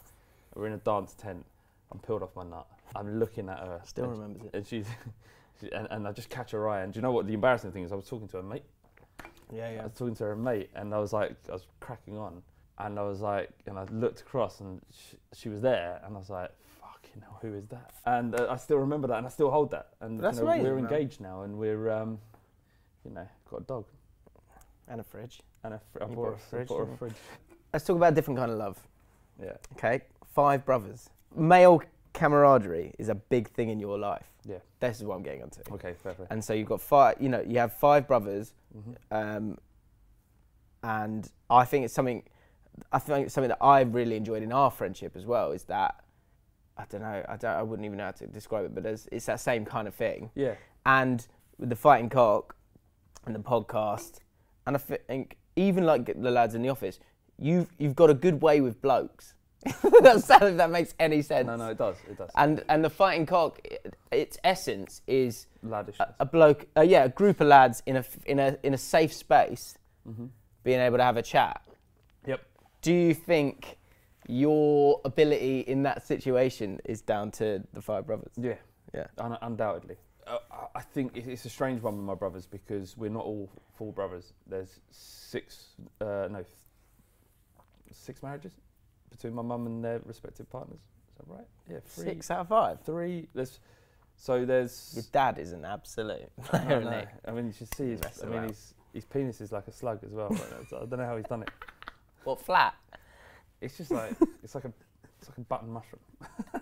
[0.54, 1.44] We're in a dance tent.
[1.92, 2.68] I'm peeled off my nut.
[2.96, 3.82] I'm looking at her.
[3.86, 4.52] Still remembers it.
[4.54, 4.88] And she's,
[5.62, 6.82] she, and, and I just catch her eye.
[6.82, 7.92] And do you know what the embarrassing thing is?
[7.92, 8.64] I was talking to her mate.
[9.54, 9.82] Yeah, yeah.
[9.82, 12.42] I was talking to her mate, and I was like, I was cracking on,
[12.80, 16.20] and I was like, and I looked across, and she, she was there, and I
[16.20, 16.52] was like,
[17.20, 17.92] fucking hell, who is that?
[18.06, 20.52] And uh, I still remember that, and I still hold that, and That's you know,
[20.52, 20.86] amazing, we're man.
[20.86, 22.20] engaged now, and we're, um,
[23.06, 23.86] you know, got a dog
[24.88, 25.42] And a fridge.
[25.64, 27.14] and a fr- I bought, a I fridge, bought a fridge.
[27.74, 28.78] Let's talk about a different kind of love.
[29.42, 30.02] Yeah, Okay,
[30.34, 31.10] five brothers.
[31.36, 31.82] Male
[32.14, 34.26] camaraderie is a big thing in your life.
[34.46, 34.58] yeah.
[34.80, 35.62] This is what I'm getting onto.
[35.74, 36.26] Okay, fair play.
[36.30, 37.16] And so you've got five.
[37.20, 38.96] You know, you have five brothers, Mhm.
[39.12, 39.58] um,
[40.84, 42.24] and I think it's something.
[42.92, 45.52] I think it's something that I've really enjoyed in our friendship as well.
[45.52, 45.96] Is that
[46.78, 47.26] I don't know.
[47.28, 47.52] I don't.
[47.56, 49.96] I wouldn't even know how to describe it, but there's, it's that same kind of
[49.96, 50.30] thing.
[50.36, 51.26] Yeah, and
[51.58, 52.56] with the fighting cock
[53.26, 54.20] and the podcast,
[54.66, 57.00] and I think even like the lads in the office,
[57.40, 59.34] you've you've got a good way with blokes.
[60.02, 61.48] That's sad if that makes any sense.
[61.48, 62.30] no, no, it does, it does.
[62.36, 66.10] And and the fighting cock, it, its essence is Laddishness.
[66.20, 68.78] a, a bloke, uh, yeah, a group of lads in a in a in a
[68.78, 70.26] safe space, Mm-hmm.
[70.64, 71.62] being able to have a chat.
[72.26, 72.42] yep.
[72.82, 73.77] Do you think
[74.28, 78.32] your ability in that situation is down to the five brothers?
[78.38, 78.56] Yeah,
[78.94, 79.08] Yeah.
[79.18, 79.98] Un- undoubtedly.
[80.26, 80.40] Uh,
[80.76, 84.34] I- think it's a strange one with my brothers because we're not all four brothers.
[84.46, 86.44] There's six, uh, no,
[87.92, 88.54] six marriages
[89.10, 90.80] between my mum and their respective partners.
[90.80, 91.48] Is that right?
[91.70, 92.04] Yeah, three.
[92.06, 92.82] Six out of five.
[92.82, 93.28] Three.
[93.34, 93.60] There's,
[94.16, 94.92] so there's.
[94.96, 96.30] Your dad is an absolute.
[96.54, 97.04] I know.
[97.26, 98.02] I mean, you should see his.
[98.24, 100.30] I mean, his, his penis is like a slug as well.
[100.30, 101.50] that's- I don't know how he's done it.
[102.24, 102.76] What flat?
[103.62, 104.74] It's just like it's like a
[105.20, 106.02] it's like a button mushroom.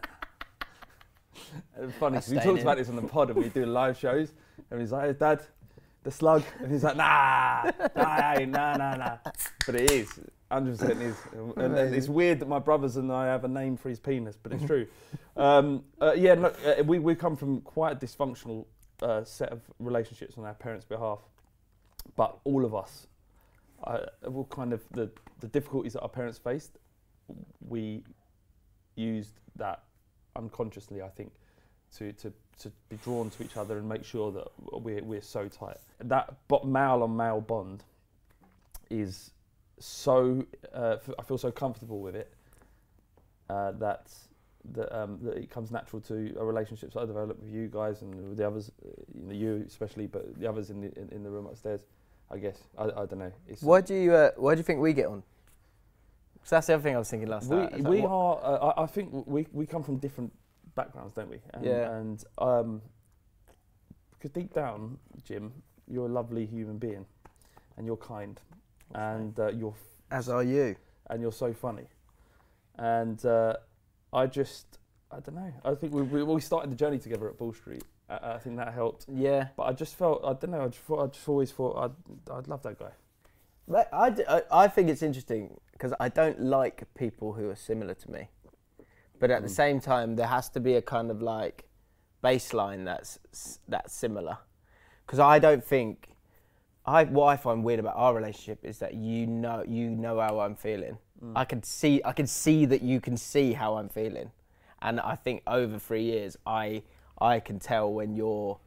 [1.75, 4.33] and funny because staying talks about this on the pod and we do live shows
[4.71, 5.41] and he's like, hey, "Dad,
[6.03, 9.17] the slug," and he's like, "Nah, nah, nah, nah, nah."
[9.65, 10.19] But it is.
[10.51, 11.17] Hundred percent is,
[11.57, 14.53] and it's weird that my brothers and I have a name for his penis, but
[14.53, 14.85] it's true.
[15.35, 18.65] um, uh, yeah, look, uh, we we come from quite a dysfunctional
[19.01, 21.19] uh, set of relationships on our parents' behalf,
[22.15, 23.07] but all of us,
[23.85, 26.77] uh, all kind of the the difficulties that our parents faced,
[27.67, 28.03] we
[28.95, 29.83] used that
[30.35, 31.31] unconsciously, I think,
[31.97, 34.47] to to to be drawn to each other and make sure that
[34.81, 35.77] we're we're so tight.
[35.99, 36.33] That
[36.65, 37.83] male on male bond
[38.89, 39.31] is
[39.79, 42.33] so uh, I feel so comfortable with it
[43.49, 44.11] uh, that
[44.73, 48.01] that, um, that it comes natural to a relationships that I developed with you guys
[48.01, 51.09] and with the others, uh, you, know, you especially, but the others in the in,
[51.09, 51.81] in the room upstairs.
[52.31, 53.31] I guess I, I don't know.
[53.47, 55.21] It's, Why do you uh, Why do you think we get on?
[56.45, 57.73] 'Cause that's the other thing I was thinking last we night.
[57.73, 58.39] It's like, we are.
[58.43, 60.31] Uh, I, I think we we come from different
[60.75, 61.39] backgrounds, don't we?
[61.55, 61.91] And, Yeah.
[61.97, 62.81] And um,
[64.11, 65.51] because deep down, Jim,
[65.87, 67.05] you're a lovely human being,
[67.77, 68.39] and you're kind,
[68.93, 70.75] and uh, you're f- As are you.
[71.09, 71.87] and you're so funny,
[72.75, 73.55] and uh,
[74.13, 74.77] I just
[75.11, 75.51] I don't know.
[75.63, 77.83] I think we, we we started the journey together at Ball Street.
[78.07, 79.07] I, I think that helped.
[79.11, 79.47] Yeah.
[79.57, 80.61] But I just felt I don't know.
[80.61, 82.91] I just thought I just always thought I'd I'd love that guy.
[83.67, 87.55] But I, d- I- I think it's interesting because I don't like people who are
[87.55, 88.29] similar to me.
[89.19, 89.55] But at the mm.
[89.55, 91.65] same time, there has to be a kind of like
[92.23, 94.37] baseline that's s- that's similar.
[95.05, 96.09] Because I don't think
[96.85, 100.39] I what I find weird about our relationship is that you know you know how
[100.39, 100.97] I'm feeling.
[101.23, 101.33] Mm.
[101.35, 104.31] I can see I can see that you can see how I'm feeling,
[104.81, 106.83] and I think over three years I
[107.19, 108.59] I can tell when you're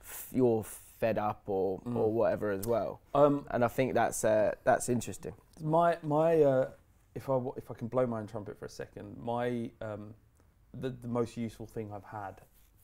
[0.00, 0.64] f- you're
[1.02, 5.34] fed up or or whatever as well Um, and I think that's uh, that's interesting.
[5.78, 6.68] My my uh,
[7.20, 9.46] if I if I can blow my own trumpet for a second, my
[9.88, 10.14] um,
[10.82, 12.34] the the most useful thing I've had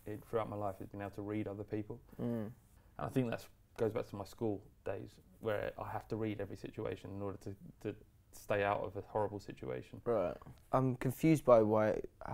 [0.06, 2.52] in, throughout my life has been able to read other people, and
[2.98, 3.42] I think that
[3.82, 5.10] goes back to my school days
[5.46, 7.50] where I have to read every situation in order to,
[7.84, 7.88] to
[8.32, 10.00] stay out of a horrible situation.
[10.04, 10.36] Right.
[10.72, 11.86] I'm confused by why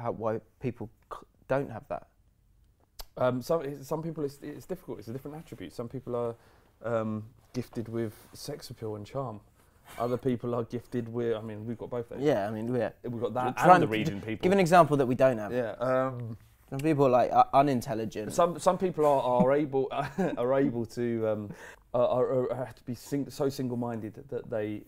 [0.02, 2.06] how, why people c- don't have that.
[3.16, 4.98] Um, some some people it's, it's difficult.
[4.98, 5.72] It's a different attribute.
[5.72, 6.34] Some people are
[6.84, 9.40] um, gifted with sex appeal and charm.
[9.98, 11.36] Other people are gifted with.
[11.36, 12.20] I mean, we've got both those.
[12.20, 12.90] Yeah, I mean, yeah.
[13.02, 14.42] We've got that and the region people.
[14.42, 15.52] Give an example that we don't have.
[15.52, 15.72] yeah.
[15.72, 16.36] Um,
[16.70, 18.32] Some people are like uh, unintelligent.
[18.32, 19.88] Some some people are, are able
[20.36, 21.50] are able to um,
[21.92, 24.82] are, are, are have to be sing, so single minded that they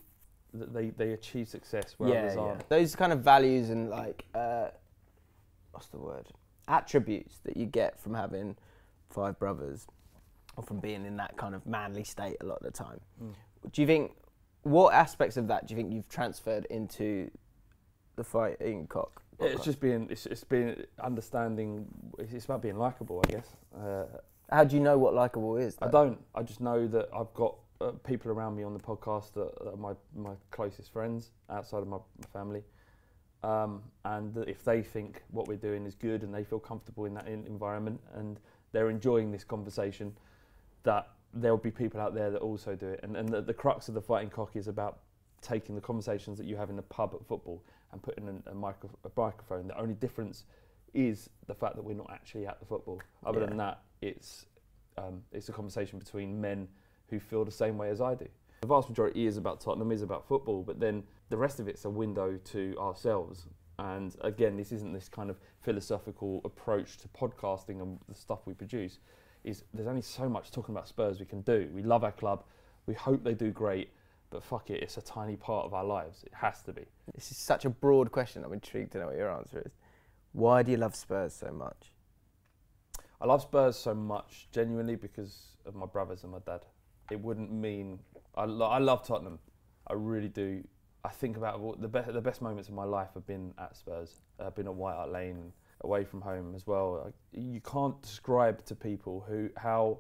[0.55, 2.41] that they, they achieve success where yeah, others yeah.
[2.41, 2.69] aren't.
[2.69, 4.69] Those kind of values and like uh,
[5.73, 6.27] what's the word?
[6.69, 8.57] Attributes that you get from having
[9.11, 9.87] five brothers,
[10.57, 13.01] or from being in that kind of manly state a lot of the time.
[13.23, 13.35] Mm.
[13.73, 14.13] Do you think
[14.63, 17.31] what aspects of that do you think you've transferred into
[18.17, 19.23] the fighting cock?
[19.39, 21.87] It's just being it's, it's being understanding.
[22.19, 23.49] It's it's about being likable, I guess.
[23.79, 24.05] Uh,
[24.51, 25.77] How do you know what likable is?
[25.83, 26.19] I don't.
[26.35, 29.77] I just know that I've got uh, people around me on the podcast that are
[29.77, 32.63] my my closest friends outside of my, my family.
[33.47, 37.15] Um, and if they think what we're doing is good and they feel comfortable in
[37.15, 38.41] that in- environment and
[38.73, 40.13] they're enjoying this conversation,
[40.83, 43.01] that there'll be people out there that also do it.
[43.05, 44.99] And, and the, the crux of the fighting cock is about
[45.43, 48.55] taking the conversations that you have in the pub at football and putting in a,
[48.55, 49.69] micro, a microphone.
[49.69, 50.43] The only difference
[50.93, 53.01] is the fact that we're not actually at the football.
[53.25, 53.47] Other Yeah.
[53.47, 54.47] than that, it's
[54.99, 56.67] um, it's a conversation between men
[57.11, 58.27] who feel the same way as I do.
[58.63, 61.85] The vast majority is about Tottenham, is about football, but then the rest of it's
[61.85, 63.47] a window to ourselves.
[63.79, 68.55] And again, this isn't this kind of philosophical approach to podcasting and the stuff we
[68.55, 68.99] produce.
[69.45, 71.69] Is there's only so much talking about Spurs we can do.
[71.73, 72.45] We love our club,
[72.87, 73.91] we hope they do great,
[74.31, 76.25] but fuck it, it's a tiny part of our lives.
[76.25, 76.85] It has to be.
[77.15, 78.45] This is such a broad question.
[78.45, 79.73] I'm intrigued to know what your answer is.
[80.33, 81.93] Why do you love Spurs so much?
[83.21, 86.61] I love Spurs so much, genuinely, because of my brothers and my dad.
[87.11, 88.01] It wouldn't mean
[88.35, 89.39] I, lo- I love Tottenham.
[89.87, 90.63] I really do.
[91.07, 93.77] I think about what the best the best moments of my life have been at
[93.77, 94.23] Spurs.
[94.45, 97.13] I've been at White Hart Lane, away from home as well.
[97.33, 99.99] You can't describe to people who how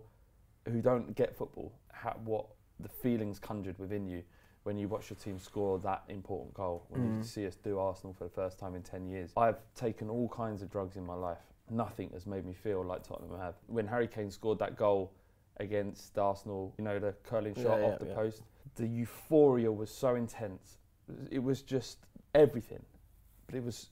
[0.68, 2.46] who don't get football how, what
[2.80, 4.24] the feelings conjured within you
[4.64, 6.86] when you watch your team score that important goal.
[6.88, 7.24] When you mm.
[7.24, 9.30] see us do Arsenal for the first time in ten years.
[9.36, 11.38] I've taken all kinds of drugs in my life.
[11.70, 13.54] Nothing has made me feel like Tottenham have.
[13.68, 15.12] When Harry Kane scored that goal
[15.58, 18.14] against Arsenal, you know, the curling shot Yeah, off yeah, the yeah.
[18.14, 18.42] post,
[18.74, 20.78] the euphoria was so intense.
[21.30, 21.98] It was just
[22.34, 22.82] everything.
[23.46, 23.90] But it was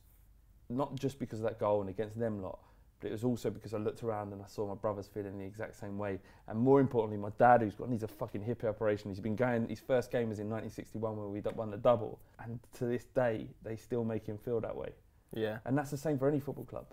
[0.68, 2.59] not just because of that goal and against them lot,
[3.00, 5.44] but it was also because I looked around and I saw my brothers feeling the
[5.44, 6.18] exact same way.
[6.48, 9.68] And more importantly, my dad, who's got needs a fucking hip operation, he's been going.
[9.68, 13.48] His first game was in 1961 when we won the double, and to this day,
[13.62, 14.90] they still make him feel that way.
[15.35, 15.59] Yeah.
[15.64, 16.87] And that's the same for any football club.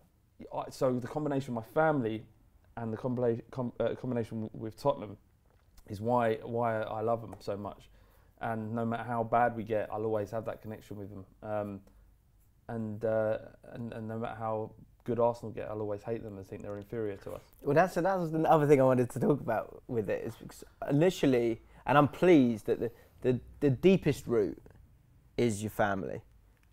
[0.53, 2.25] I- So the combination of my family
[2.77, 5.17] and the com- uh, combination with Tottenham
[5.88, 7.89] is why why I love them so much.
[8.41, 11.25] And no matter how bad we get, I'll always have that connection with them.
[11.43, 11.80] Um,
[12.67, 13.38] and, uh,
[13.73, 14.71] and and no matter how
[15.04, 17.41] good Arsenal get, I'll always hate them and think they're inferior to us.
[17.62, 20.36] Well, that's that was the other thing I wanted to talk about with it is
[20.36, 24.62] because initially, and I'm pleased that the, the the deepest root
[25.38, 26.21] is your family,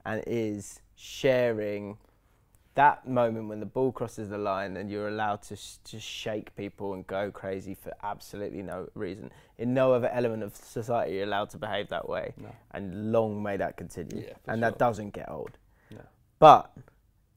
[0.05, 1.99] and is sharing
[2.75, 6.55] that moment when the ball crosses the line and you're allowed to sh- just shake
[6.55, 9.33] people and go crazy for absolutely no reason.
[9.59, 12.51] In no other element of society, you're allowed to behave that way, No.
[12.71, 14.23] and long may that continue.
[14.27, 14.71] Yeah, and sure.
[14.71, 15.59] that doesn't get old.
[15.91, 16.03] No.
[16.39, 16.71] But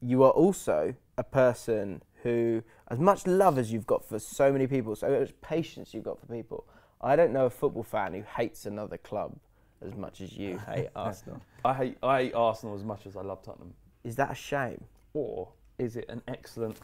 [0.00, 4.68] you are also a person who, as much love as you've got for so many
[4.68, 6.64] people, so much patience you've got for people,
[7.00, 9.36] I don't know a football fan who hates another club
[9.84, 11.42] as much as you hate Arsenal.
[11.64, 13.74] I hate I hate Arsenal as much as I love Tottenham.
[14.04, 14.84] Is that a shame?
[15.14, 15.48] Or
[15.78, 16.78] is it an excellent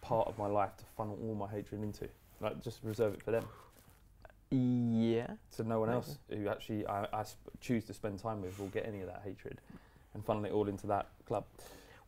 [0.00, 2.08] part of my life to funnel all my hatred into?
[2.40, 3.44] Like just reserve it for them.
[4.50, 5.26] Yeah.
[5.50, 5.96] So no one Maybe.
[5.96, 9.06] else who actually I, I sp- choose to spend time with will get any of
[9.06, 9.60] that hatred,
[10.14, 11.44] and funnel it all into that club.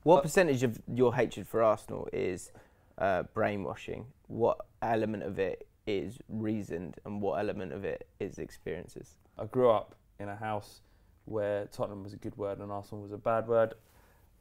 [0.02, 2.52] What But- percentage of your hatred for Arsenal is
[2.96, 4.06] uh, brainwashing?
[4.28, 9.16] What element of it is reasoned, and what element of it is experiences?
[9.38, 10.80] I grew up in a house
[11.26, 13.74] where Tottenham was a good word and Arsenal was a bad word.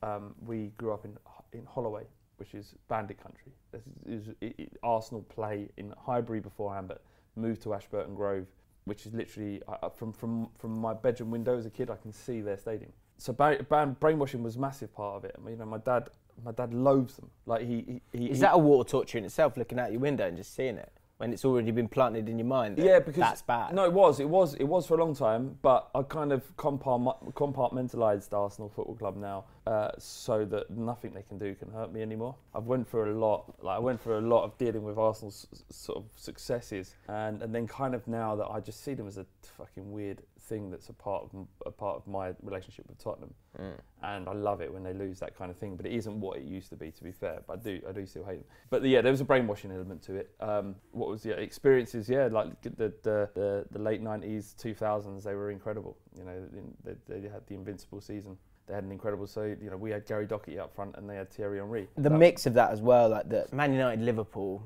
[0.02, 1.18] Um, we grew up in
[1.52, 2.04] in Holloway,
[2.38, 3.52] which is bandit country.
[3.72, 7.02] This is, it, it, Arsenal play in Highbury beforehand, but
[7.36, 8.46] moved to Ashburton Grove,
[8.86, 11.96] which is literally uh, uh, from from from my bedroom window as a kid, I
[11.96, 12.92] can see their stadium.
[13.18, 15.36] So ba- brainwashing was a massive part of it.
[15.38, 16.10] I mean, you know, my dad
[16.46, 17.30] my dad loathes them.
[17.46, 20.00] Like he, he, he Is he- that a water torture in itself, looking out your
[20.00, 22.78] window and just seeing it when it's already been planted in your mind?
[22.78, 23.76] Yeah, because that's bad.
[23.76, 25.58] No, it was, it was, it was for a long time.
[25.62, 31.38] But I kind of compartmentalized Arsenal Football Club now, uh, so that nothing they can
[31.38, 32.36] do can hurt me anymore.
[32.56, 33.54] I've went through a lot.
[33.62, 37.54] Like I went through a lot of dealing with Arsenal's sort of successes, and and
[37.54, 39.26] then kind of now that I just see them as a
[39.58, 43.74] fucking weird thing that's a part of a part of my relationship with Tottenham, Mm.
[44.04, 45.76] and I love it when they lose that kind of thing.
[45.78, 47.42] But it isn't what it used to be, to be fair.
[47.48, 48.46] But I do, I do still hate them.
[48.70, 50.30] But yeah, there was a brainwashing element to it.
[50.42, 52.10] Um, what was the experiences?
[52.10, 55.98] Yeah, like the the the, the late nineties, two thousands, they were incredible.
[56.18, 56.38] You know,
[56.84, 58.38] they, they had the invincible season.
[58.68, 59.26] They had an incredible.
[59.28, 61.88] So you know, we had Gary Doherty up front, and they had Thierry Henry.
[61.96, 64.64] The That- mix of that as well, like the Man United, Liverpool.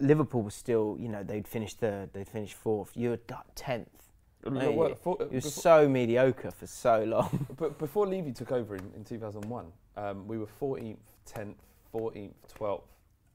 [0.00, 2.92] Liverpool was still, you know, they'd finished third, they'd finished fourth.
[2.96, 3.18] You were
[3.56, 3.88] tenth.
[4.54, 7.46] Look, what- for- It was so mediocre for so long.
[7.56, 11.54] But before Levy took over in, in 2001, um, we were 14th, 10th,
[11.94, 12.82] 14th, 12th,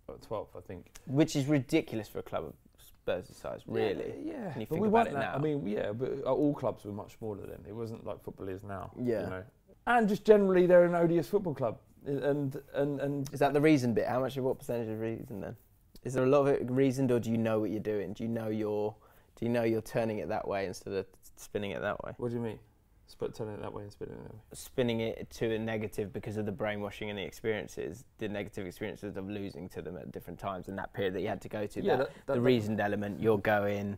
[0.09, 0.85] uh, 12th, I think.
[1.07, 4.13] Which is ridiculous for a club of Spurs' size, really.
[4.25, 4.33] Yeah.
[4.33, 4.59] yeah.
[4.59, 7.17] You but we about weren't that- I mean, yeah, but uh, all clubs were much
[7.17, 7.59] smaller then.
[7.67, 8.91] It wasn't like football is now.
[9.01, 9.23] Yeah.
[9.23, 9.43] You know?
[9.87, 11.77] And just generally, they're an odious football club.
[12.05, 14.07] And and and Is that the reason bit?
[14.07, 15.55] How much of what percentage of reason then?
[16.03, 18.11] Is there a lot of it reasoned, or do you know what you're doing?
[18.13, 18.93] Do you know you're,
[19.35, 22.13] do you know you're turning it that way instead of spinning it that way?
[22.17, 22.59] what do you mean?
[23.05, 24.39] Split turning it that way and spinning it that way.
[24.53, 29.17] Spinning it to a negative because of the brainwashing and the experiences, the negative experiences
[29.17, 31.65] of losing to them at different times in that period that you had to go
[31.67, 31.81] to.
[31.83, 33.97] Yeah, that, that- the that- reasoned element, you're going.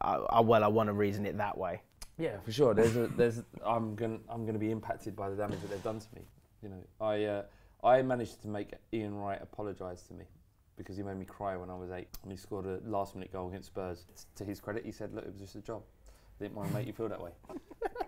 [0.00, 1.82] Uh, well, I want to reason it that way.
[2.18, 2.72] Yeah, for sure.
[2.72, 5.98] There's a, there's I'm gonna I'm gonna be impacted by the damage that they've done
[6.00, 6.22] to me.
[6.62, 7.42] You know, I uh,
[7.84, 10.24] I managed to make Ian Wright apologise to me
[10.76, 13.32] because he made me cry when I was eight and he scored a last minute
[13.32, 14.06] goal against Spurs.
[14.36, 15.82] To his credit, he said, "Look, it was just a job.
[16.08, 17.30] I didn't want to make you feel that way."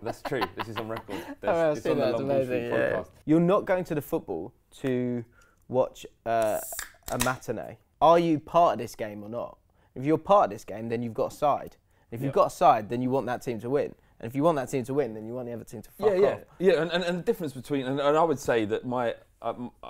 [0.01, 0.41] That's true.
[0.55, 1.17] This is on record.
[1.41, 3.07] There's- it's on the Long Ball Street podcast.
[3.25, 5.25] You're not going to the football to
[5.67, 6.59] watch uh,
[7.11, 7.77] a matinee.
[8.01, 9.57] Are you part of this game or not?
[9.95, 11.75] If you're part of this game, then you've got a side.
[12.11, 12.33] If you've Yeah.
[12.43, 13.93] got a side, then you want that team to win.
[14.19, 15.91] And if you want that team to win, then you want the other team to
[15.91, 16.39] fuck yeah, yeah, off.
[16.59, 16.81] yeah.
[16.81, 19.89] And, and, and the difference between, and, and I would say that my, um, uh,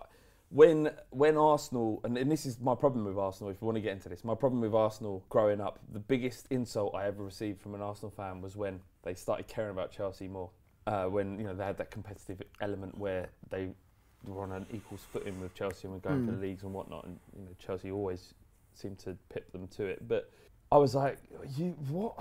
[0.50, 3.52] when when Arsenal, and, and this is my problem with Arsenal.
[3.52, 6.48] If you want to get into this, my problem with Arsenal growing up, the biggest
[6.50, 10.28] insult I ever received from an Arsenal fan was when they started caring about Chelsea
[10.28, 10.50] more.
[10.88, 13.70] Uh, when you know they had that competitive element where they
[14.26, 17.06] were on an equal footing with Chelsea and were going for the leagues and whatnot,
[17.06, 18.34] and you know Chelsea always
[18.74, 20.08] seemed to pip them to it.
[20.08, 20.32] But
[20.72, 21.20] I was like,
[21.58, 22.16] you what?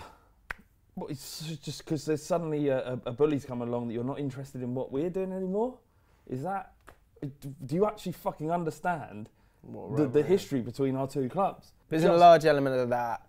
[0.96, 4.18] What, it's just because there's suddenly a, a, a bully's come along that you're not
[4.18, 5.78] interested in what we're doing anymore?
[6.26, 6.72] Is that?
[7.20, 9.28] Do you actually fucking understand
[9.62, 10.26] What the, right the way.
[10.26, 11.72] history between our two clubs?
[11.88, 13.26] But isn't a large element of that?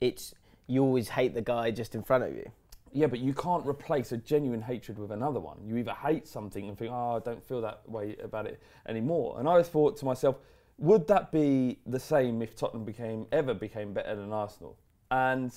[0.00, 0.34] It's
[0.66, 2.50] you always hate the guy just in front of you.
[2.92, 5.58] Yeah, but you can't replace a genuine hatred with another one.
[5.64, 9.38] You either hate something and think, oh, I don't feel that way about it anymore.
[9.38, 10.36] And I always thought to myself,
[10.78, 14.76] would that be the same if Tottenham became ever became better than Arsenal?
[15.10, 15.52] And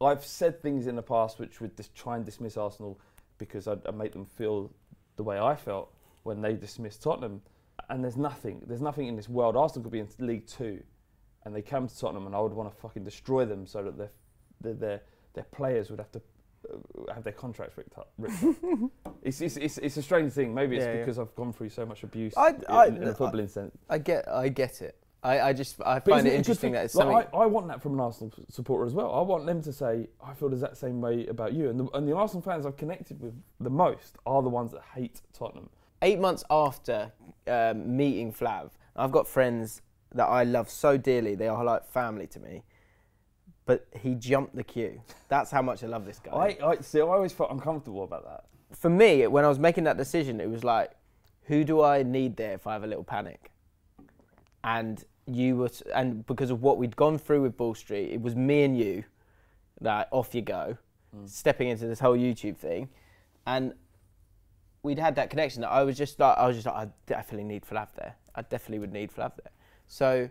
[0.00, 2.98] I've said things in the past which would just try and dismiss Arsenal
[3.38, 4.70] because I'd, I'd make them feel
[5.16, 5.92] the way I felt
[6.26, 7.40] when they dismissed Tottenham.
[7.88, 9.56] And there's nothing, there's nothing in this world.
[9.56, 10.82] Arsenal could be in League Two,
[11.44, 13.96] and they come to Tottenham, and I would want to fucking destroy them so that
[13.96, 15.02] they're, they're
[15.34, 16.20] their players would have to
[16.72, 18.10] uh, have their contracts ripped up.
[18.18, 18.90] Ripped up.
[19.22, 20.52] it's, it's, it's, it's a strange thing.
[20.54, 20.98] Maybe it's Yeah, yeah.
[21.00, 23.76] because I've gone through so much abuse I- in, I- in a footballing sense.
[23.88, 24.96] I get, I get it.
[25.22, 27.40] I, I just, I But find it interesting that it's Like, something.
[27.40, 29.12] I, I want that from an Arsenal supporter as well.
[29.14, 31.68] I want them to say, I feel the exact same way about you.
[31.68, 34.82] And the, and the Arsenal fans I've connected with the most are the ones that
[34.94, 35.68] hate Tottenham.
[36.02, 37.12] Eight months after
[37.46, 39.82] um, meeting Flav, I've got friends
[40.14, 41.34] that I love so dearly.
[41.34, 42.62] They are like family to me.
[43.64, 45.00] But he jumped the queue.
[45.28, 46.30] That's how much I love this guy.
[46.62, 47.00] I, I see.
[47.00, 48.44] I always felt uncomfortable about that.
[48.76, 50.92] For me, when I was making that decision, it was like,
[51.42, 53.50] who do I need there if I have a little panic?
[54.62, 58.36] And you were, and because of what we'd gone through with Ball Street, it was
[58.36, 59.04] me and you
[59.80, 60.78] that off you go,
[61.26, 62.88] stepping into this whole YouTube thing,
[63.46, 63.74] and
[64.86, 65.62] we'd had that connection.
[65.62, 68.14] That I was just like, I was just like, I definitely need Flav there.
[68.34, 69.52] I definitely would need Flav there.
[69.88, 70.30] So,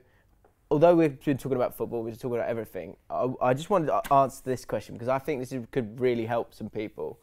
[0.71, 2.95] although we've been talking about football, we've been talking about everything.
[3.09, 6.25] I, I just wanted to answer this question because I think this is, could really
[6.25, 7.19] help some people.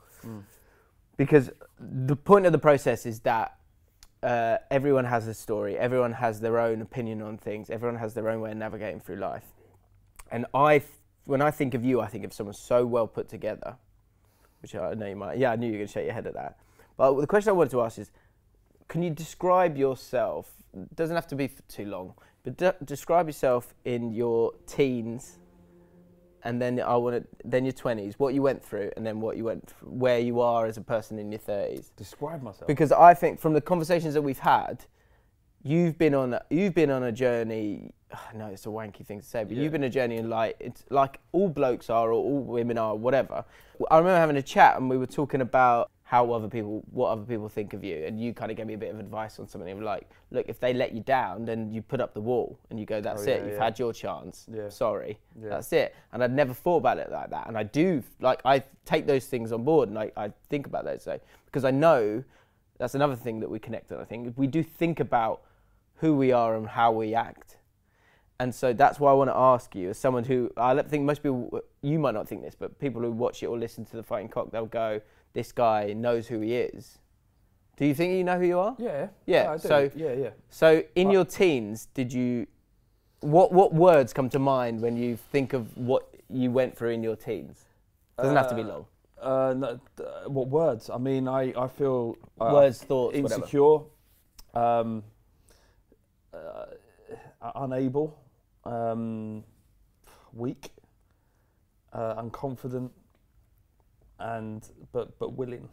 [1.16, 3.57] Because the point of the process is that
[4.22, 8.28] uh, everyone has a story, everyone has their own opinion on things, everyone has their
[8.28, 9.45] own way of navigating through life.
[10.30, 10.83] And I,
[11.24, 13.76] when I think of you, I think of someone so well put together,
[14.61, 15.39] which I know you might.
[15.39, 16.59] Yeah, I knew you were going to shake your head at that.
[16.97, 18.11] But the question I wanted to ask is,
[18.88, 20.51] can you describe yourself?
[20.74, 22.14] It Doesn't have to be for too long,
[22.45, 25.38] but de- describe yourself in your teens,
[26.45, 29.36] and then I want to then your twenties, what you went through, and then what
[29.36, 31.93] you went, through, where you are as a person in your thirties.
[31.97, 32.66] Describe myself.
[32.66, 34.84] Because I think from the conversations that we've had,
[35.62, 37.93] you've been on a, you've been on a journey.
[38.12, 39.62] I know it's a wanky thing to say, but Yeah.
[39.62, 42.95] you've been a journey in like it's like all blokes are or all women are,
[42.97, 43.45] whatever.
[43.90, 47.22] I remember having a chat and we were talking about how other people, what other
[47.22, 49.48] people think of you, and you kind of gave me a bit of advice on
[49.48, 49.70] something.
[49.72, 52.78] of Like, look, if they let you down, then you put up the wall and
[52.78, 53.42] you go, "That's Oh, it.
[53.44, 53.64] You've yeah.
[53.64, 54.46] had your chance.
[54.52, 54.68] Yeah.
[54.68, 55.48] Sorry, Yeah.
[55.48, 58.62] that's it." And I'd never thought about it like that, and I do like I
[58.84, 62.22] take those things on board and I, I think about those so because I know
[62.76, 63.98] that's another thing that we connect on.
[63.98, 65.40] I think we do think about
[65.96, 67.56] who we are and how we act.
[68.38, 71.22] And so that's why I want to ask you, as someone who I think most
[71.22, 74.02] people, you might not think this, but people who watch it or listen to the
[74.02, 75.00] Fighting Cock, they'll go,
[75.33, 76.99] "This guy knows who he is."
[77.76, 78.76] Do you think you know who you are?
[78.78, 79.09] yeah.
[79.26, 79.68] Yeah, I do.
[79.68, 80.30] so- yeah, yeah.
[80.51, 82.47] So in I- your teens, did you?
[83.20, 87.03] What what words come to mind when you think of what you went through in
[87.03, 87.64] your teens?
[88.18, 88.87] Doesn't have to be Uh, long.
[89.20, 90.91] Uh, no, uh, what words?
[90.91, 93.78] I mean, I, I feel uh, Words, thoughts, insecure,
[94.55, 95.05] um,
[96.35, 96.66] uh,
[97.55, 98.18] unable,
[98.64, 99.45] um,
[100.33, 100.72] weak,
[101.93, 102.91] uh, unconfident,
[104.22, 105.68] and but but willing.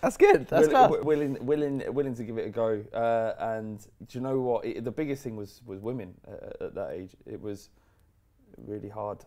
[0.00, 0.48] That's good.
[0.48, 2.82] That's willing, willing, willing, willing to give it a go.
[2.94, 4.64] Uh, and do you know what?
[4.64, 7.10] It, the biggest thing was was women uh, at that age.
[7.26, 7.68] It was
[8.56, 9.24] really hard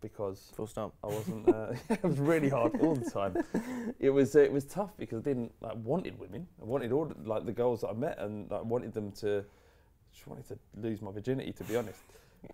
[0.00, 0.94] because Full stop.
[1.02, 1.48] I wasn't.
[1.48, 3.36] Uh, it was really hard all the time.
[3.98, 4.36] It was.
[4.36, 6.46] Uh, it was tough because I didn't like wanted women.
[6.60, 9.44] I wanted all the- like the girls that I met, and I wanted them to.
[10.12, 12.00] Just wanted to lose my virginity, to be honest.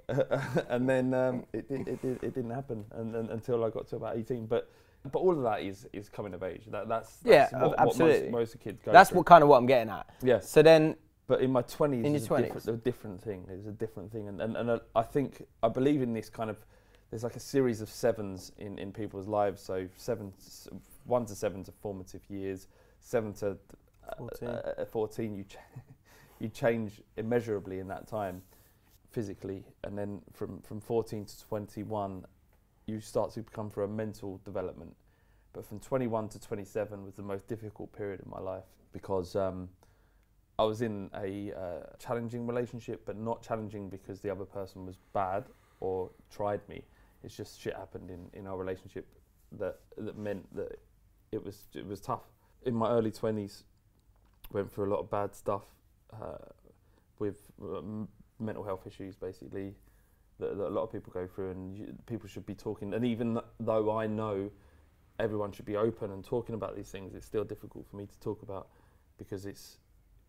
[0.68, 3.88] and then um, it, it, it, did- it didn't happen, and, and, until I got
[3.88, 4.46] to about eighteen.
[4.46, 4.70] But
[5.10, 6.62] but all of that is is coming of age.
[6.70, 8.22] That that's, Yeah, that's what, absolutely.
[8.30, 8.92] What most, most kids go.
[8.92, 9.18] That's through.
[9.18, 10.06] what kind of what I'm getting at.
[10.22, 10.40] Yeah.
[10.40, 10.96] So then,
[11.26, 12.68] But in my twenties, In it's your a 20s?
[12.68, 13.46] a different thing.
[13.50, 16.50] It's a different thing, and and, and uh, I think I believe in this kind
[16.50, 16.56] of.
[17.10, 19.60] There's like a series of sevens in, in people's lives.
[19.60, 20.32] So seven,
[21.04, 22.68] one to seven to formative years.
[23.00, 23.58] Seven to
[24.08, 24.48] uh, 14.
[24.48, 25.58] uh, fourteen, you ch-
[26.40, 28.40] you change immeasurably in that time,
[29.10, 32.24] physically, and then from from fourteen to twenty one,
[32.86, 34.94] you start to become for a mental development.
[35.52, 39.68] But from 21 to 27 was the most difficult period of my life because um,
[40.58, 44.96] I was in a uh, challenging relationship, but not challenging because the other person was
[45.12, 45.44] bad
[45.80, 46.82] or tried me.
[47.22, 49.06] It's just shit happened in, in our relationship
[49.58, 50.78] that that meant that
[51.30, 52.22] it was it was tough.
[52.64, 53.64] In my early 20s,
[54.52, 55.62] went through a lot of bad stuff
[56.12, 56.38] uh,
[57.18, 58.08] with um,
[58.38, 59.74] mental health issues, basically
[60.40, 62.94] that, that a lot of people go through, and you, people should be talking.
[62.94, 64.50] And even though I know
[65.18, 68.20] everyone should be open and talking about these things, it's still difficult for me to
[68.20, 68.68] talk about
[69.18, 69.78] because it's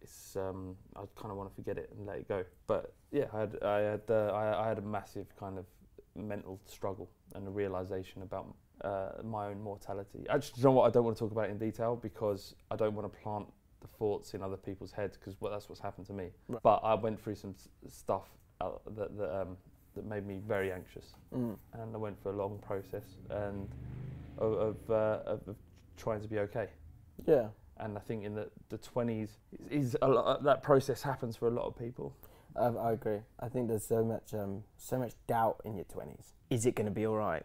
[0.02, 2.44] it's um, I kind of want to forget it and let it go.
[2.68, 5.66] But yeah, I had I had uh, I, I had a massive kind of
[6.16, 10.26] mental struggle and a realization about uh, my own mortality.
[10.30, 10.88] Actually, do you know what?
[10.88, 13.48] I don't want to talk about it in detail because I don't want to plant
[13.82, 16.30] the thoughts in other people's heads because well, that's what's happened to me.
[16.48, 16.62] Right.
[16.62, 18.28] But I went through some s- stuff
[18.62, 19.58] uh, that that, um,
[19.96, 23.68] that made me very anxious mm, and I went for a long process and
[24.38, 25.56] of of, uh, of, of
[25.98, 26.68] trying to be okay.
[27.26, 27.48] yeah.
[27.78, 29.38] And I think in the the twenties
[29.70, 30.44] is a lot.
[30.44, 32.16] That process happens for a lot of people.
[32.56, 33.20] I, I agree.
[33.40, 36.34] I think there's so much, um, so much doubt in your twenties.
[36.52, 37.44] Is it going to be all right?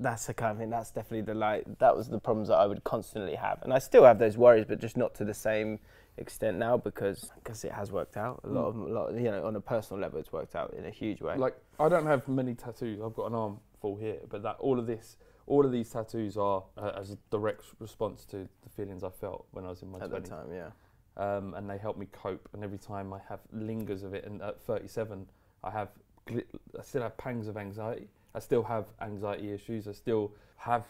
[0.00, 0.70] That's the kind of thing.
[0.70, 1.78] That's definitely the like.
[1.78, 4.64] That was the problems that I would constantly have, and I still have those worries,
[4.66, 5.78] but just not to the same
[6.16, 9.14] extent now because because it has worked out a lot of a lot.
[9.14, 11.36] You know, on a personal level, it's worked out in a huge way.
[11.36, 13.00] Like I don't have many tattoos.
[13.04, 16.36] I've got an arm full here, but that all of this, all of these tattoos
[16.36, 19.90] are uh, as a direct response to the feelings I felt when I was in
[19.90, 20.70] my at the twenties, time, yeah.
[21.16, 22.48] um, and they help me cope.
[22.52, 25.26] And every time I have lingers of it, and at 37,
[25.64, 25.88] I have,
[26.28, 28.08] I still have pangs of anxiety.
[28.34, 29.88] I still have anxiety issues.
[29.88, 30.84] I still have,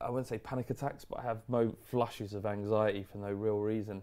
[0.00, 3.58] I wouldn't say panic attacks, but I have mo flushes of anxiety for no real
[3.58, 4.02] reason.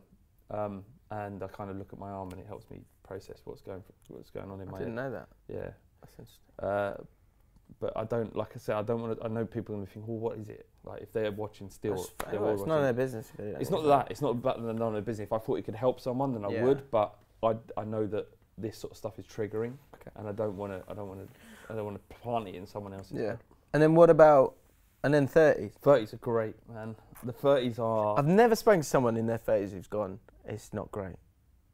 [0.52, 3.62] Um, and I kind of look at my arm, and it helps me process what's
[3.62, 5.04] going what's going on in I my I didn't head.
[5.06, 5.28] know that.
[5.48, 5.70] Yeah.
[6.02, 6.44] That's interesting.
[6.60, 6.94] Uh,
[7.80, 9.26] but I don't, like I said, I don't want to.
[9.26, 10.68] I know people are going to think, well, what is it?
[10.84, 12.36] Like if they're watching still, they're fine.
[12.38, 13.32] all Well, it's none of their business.
[13.38, 14.12] It's not that.
[14.12, 15.26] It's not about none of their business.
[15.28, 16.64] If I thought it could help someone, then I Yeah.
[16.64, 16.90] would.
[16.92, 18.28] But I, I know that
[18.58, 19.74] this sort of stuff is triggering,
[20.08, 20.20] Okay.
[20.20, 20.84] and I don't want to.
[20.92, 21.28] I don't want to.
[21.72, 23.18] I don't want to plant it in someone else's.
[23.18, 23.28] Yeah.
[23.28, 23.40] head.
[23.74, 24.56] And then what about?
[25.04, 25.74] And then thirties.
[25.82, 26.96] Thirties are great, man.
[27.24, 30.20] The thirties are I've never spoken to someone in their thirties who's gone.
[30.46, 31.16] It's not great.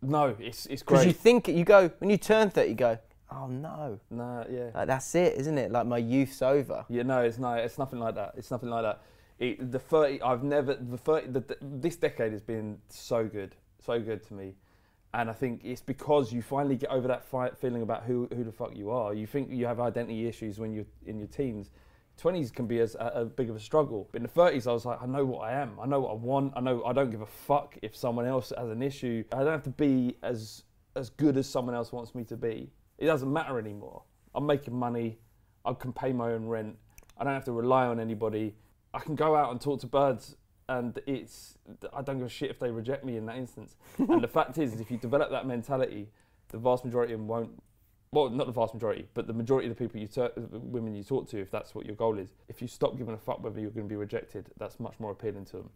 [0.02, 0.36] no.
[0.40, 0.98] It's it's great.
[1.00, 2.98] Because you think you go when you turn thirty, you go,
[3.32, 4.70] oh no, No, yeah.
[4.74, 5.72] like that's it, isn't it?
[5.72, 6.86] Like my youth's over.
[6.90, 8.34] Yeah, no, it's no, it's nothing like that.
[8.38, 9.02] It's nothing like that.
[9.40, 11.28] It, the thirty, I've never the thirty.
[11.28, 14.54] The, the, this decade has been so good, so good to me,
[15.14, 17.24] and I think it's because you finally get over that
[17.60, 19.14] feeling about who who the fuck you are.
[19.14, 21.70] You think you have identity issues when you're in your teens.
[22.18, 24.08] Twenties can be as a, a big of a struggle.
[24.12, 25.80] But in the thirties, I was like, I know what I am.
[25.82, 26.54] I know what I want.
[26.56, 29.24] I know I don't give a fuck if someone else has an issue.
[29.32, 30.64] I don't have to be as
[30.96, 32.72] as good as someone else wants me to be.
[32.98, 34.04] It doesn't matter anymore.
[34.34, 35.20] I'm making money.
[35.66, 36.76] I can pay my own rent.
[37.18, 38.56] I don't have to rely on anybody.
[38.94, 40.36] I can go out and talk to birds,
[40.70, 41.58] and it's
[41.94, 43.76] I don't give a shit if they reject me in that instance.
[43.98, 46.10] and the fact is, is, if you develop that mentality,
[46.50, 47.62] the vast majority of them won't.
[48.12, 51.04] Well, not the vast majority, but the majority of the people you tur women you
[51.04, 53.60] talk to, if that's what your goal is, if you stop giving a fuck whether
[53.60, 55.70] you're going to be rejected, that's much more appealing to them.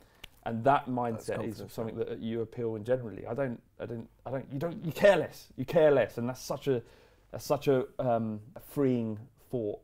[0.46, 3.26] And that mindset is something that you appeal in generally.
[3.26, 4.46] I don't, I don't, I don't.
[4.54, 4.86] You don't.
[4.86, 5.48] You care less.
[5.58, 6.82] You care less, and that's such a,
[7.32, 9.20] that's such a, um, a freeing
[9.50, 9.82] thought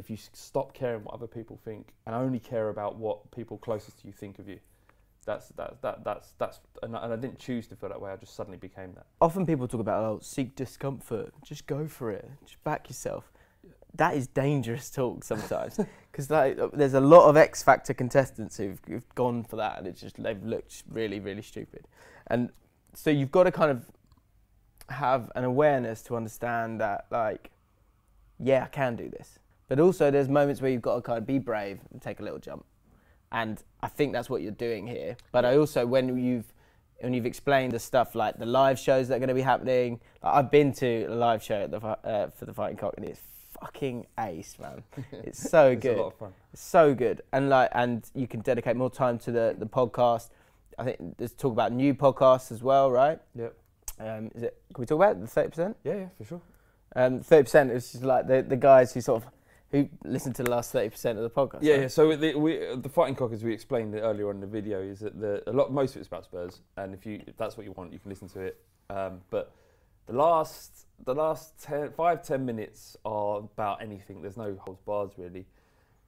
[0.00, 4.00] if you stop caring what other people think and only care about what people closest
[4.00, 4.58] to you think of you.
[5.26, 8.10] That's that that that's that's and I, and I didn't choose to feel that way.
[8.10, 9.04] I just suddenly became that.
[9.20, 11.34] Often people talk about oh, seek discomfort.
[11.44, 12.28] Just go for it.
[12.44, 13.30] Just back yourself.
[13.94, 15.78] That is dangerous talk sometimes
[16.10, 19.78] because like, uh, there's a lot of X Factor contestants who've, who've gone for that
[19.78, 21.86] and it's just they've looked really really stupid.
[22.28, 22.50] And
[22.94, 23.84] so you've got to kind of
[24.88, 27.50] have an awareness to understand that like
[28.38, 29.38] yeah I can do this,
[29.70, 32.22] but also there's moments where you've got to kind of be brave and take a
[32.24, 32.64] little jump.
[33.30, 35.16] And I think that's what you're doing here.
[35.30, 36.52] But I also when you've
[37.00, 40.00] when you've explained the stuff like the live shows that are going to be happening.
[40.22, 43.06] Like I've been to a live show at the, uh, for the Fighting Cock and
[43.06, 43.20] it's
[43.60, 44.82] fucking ace, man.
[45.12, 45.96] It's so It's good.
[45.98, 46.32] a lot of fun.
[46.52, 50.28] It's so good, and like, and you can dedicate more time to the the podcast.
[50.78, 53.18] I think there's talk about new podcasts as well, right?
[53.36, 53.54] Yep.
[54.00, 54.60] Um, is it?
[54.74, 55.76] Can we talk about it, the thirty percent?
[55.84, 56.40] Yeah, yeah, for sure.
[56.96, 59.30] Um, thirty percent is just like the the guys who sort of
[59.70, 61.62] who listened to the last thirty percent of the podcast.
[61.62, 61.80] Yeah, right?
[61.82, 61.88] yeah.
[61.88, 65.00] So the, we, the fighting cock, as we explained earlier on in the video, is
[65.00, 67.64] that the a lot most of it's about Spurs, and if you if that's what
[67.64, 68.60] you want, you can listen to it.
[68.88, 69.52] Um, but
[70.06, 74.22] the last the last ten, five ten minutes are about anything.
[74.22, 75.46] There's no holds bars really,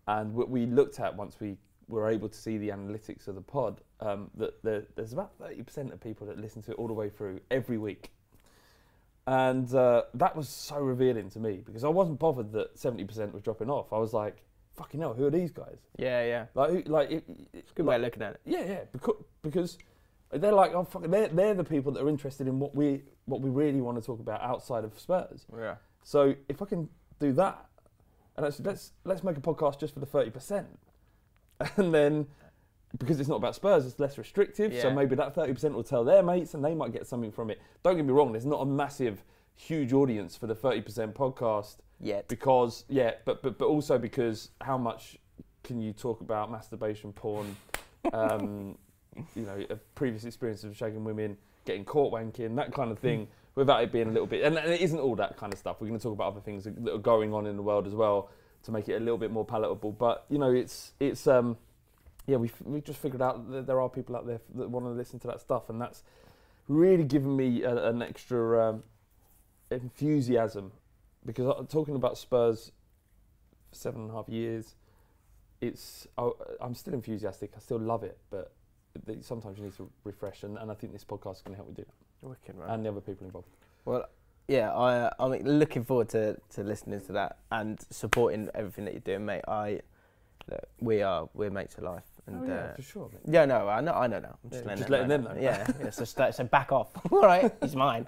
[0.08, 1.56] and what we looked at once we
[1.88, 5.62] were able to see the analytics of the pod, um, that there, there's about thirty
[5.62, 8.10] percent of people that listen to it all the way through every week.
[9.26, 13.42] And uh, that was so revealing to me because I wasn't bothered that 70% was
[13.42, 13.92] dropping off.
[13.92, 14.42] I was like,
[14.76, 15.78] fucking hell, who are these guys?
[15.96, 16.46] yeah, yeah.
[16.54, 18.40] Like, who, like, it, it's Good way of looking at it.
[18.44, 19.78] Yeah, yeah, because, because
[20.32, 23.40] they're like, oh, fuck, they're, they're the people that are interested in what we, what
[23.40, 25.46] we really want to talk about outside of Spurs.
[25.56, 25.76] Yeah.
[26.02, 26.88] So if I can
[27.20, 27.64] do that,
[28.36, 30.66] and let's, let's, let's make a podcast just for the 30%.
[31.76, 32.26] And then,
[32.98, 34.78] because it's not about Spurs, it's less restrictive.
[34.80, 37.60] So maybe that 30% will tell their mates and they might get something from it.
[37.82, 39.24] Don't get me wrong, there's not a massive,
[39.54, 42.28] huge audience for the 30% podcast Yet.
[42.28, 45.18] because yeah, but but but also because how much
[45.62, 47.56] can you talk about masturbation, porn,
[48.12, 48.76] um,
[49.36, 49.64] you know,
[49.94, 54.08] previous experience of shagging women, getting caught wanking, that kind of thing, without it being
[54.08, 54.44] a little bit.
[54.44, 55.76] And, and it isn't all that kind of stuff.
[55.80, 57.94] We're going to talk about other things that are going on in the world as
[57.94, 58.30] well
[58.64, 59.92] to make it a little bit more palatable.
[59.92, 61.56] But you know, it's it's um,
[62.26, 64.90] yeah, we we just figured out that there are people out there that want to
[64.90, 66.02] listen to that stuff, and that's
[66.68, 68.82] really given me a, an extra um,
[69.70, 70.72] enthusiasm
[71.24, 72.72] because I- talking about Spurs
[73.70, 74.74] for seven and a half years,
[75.60, 77.52] it's I, I'm still enthusiastic.
[77.56, 78.52] I still love it, but
[79.06, 81.56] th- sometimes you need to refresh, and, and I think this podcast is going to
[81.56, 82.70] help me do that, Wicked, right?
[82.70, 83.48] and the other people involved.
[83.84, 84.08] Well,
[84.48, 88.92] yeah, I, uh, I'm looking forward to, to listening to that and supporting everything that
[88.94, 89.42] you're doing, mate.
[89.46, 89.80] I,
[90.50, 92.04] look, we are we're mates for life.
[92.26, 93.10] And, oh, yeah, uh, for sure.
[93.12, 93.34] Mate.
[93.34, 94.38] yeah, no, I know, I know now.
[94.44, 95.28] I'm just Yeah, letting, just them, letting know.
[95.28, 95.42] them know.
[95.42, 95.90] Yeah, yeah.
[95.90, 96.90] So, so back off.
[97.12, 98.06] All right, he's mine.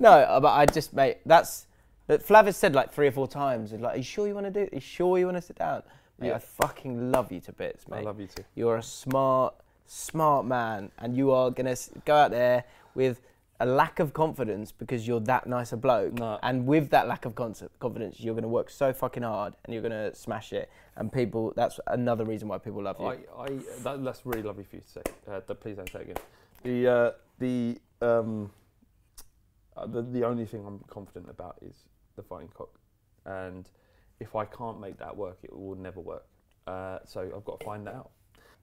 [0.00, 1.66] No, uh, but I just, mate, that's.
[2.08, 4.46] But Flav has said like three or four times, like, "Are you sure you want
[4.46, 4.60] to do?
[4.60, 4.72] it?
[4.72, 5.84] Are you sure you want to sit down?"
[6.18, 6.34] Mate, Yeah.
[6.34, 7.98] I fucking love you to bits, mate.
[7.98, 8.42] I love you too.
[8.56, 9.54] You're a smart,
[9.86, 12.64] smart man, and you are gonna go out there
[12.96, 13.20] with
[13.62, 16.14] a lack of confidence because you're that nice a bloke.
[16.14, 16.36] No.
[16.42, 19.82] And with that lack of con- confidence, you're gonna work so fucking hard, and you're
[19.82, 20.68] gonna smash it.
[20.96, 23.06] And people, that's another reason why people love you.
[23.06, 23.48] I, I
[23.84, 25.02] that, that's really lovely for you to say.
[25.30, 26.16] Uh, please don't say it again.
[26.64, 28.50] The uh, the um
[29.76, 31.84] uh, the the only thing I'm confident about is
[32.16, 32.70] the fighting cock,
[33.24, 33.68] and
[34.18, 36.26] if I can't make that work, it will never work.
[36.66, 38.10] Uh, so I've got to find that out.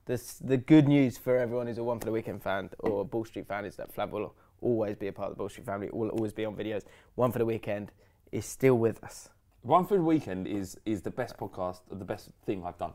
[0.04, 3.24] The—the good news for everyone who's a One for the Weekend fan or a Ball
[3.24, 5.88] Street fan is that Flav will always be a part of the Ball Street family,
[5.92, 6.82] will always be on videos.
[7.14, 7.92] One for the Weekend
[8.32, 9.28] is still with us.
[9.62, 12.92] One for the weekend is is the best podcast, the best thing I've done.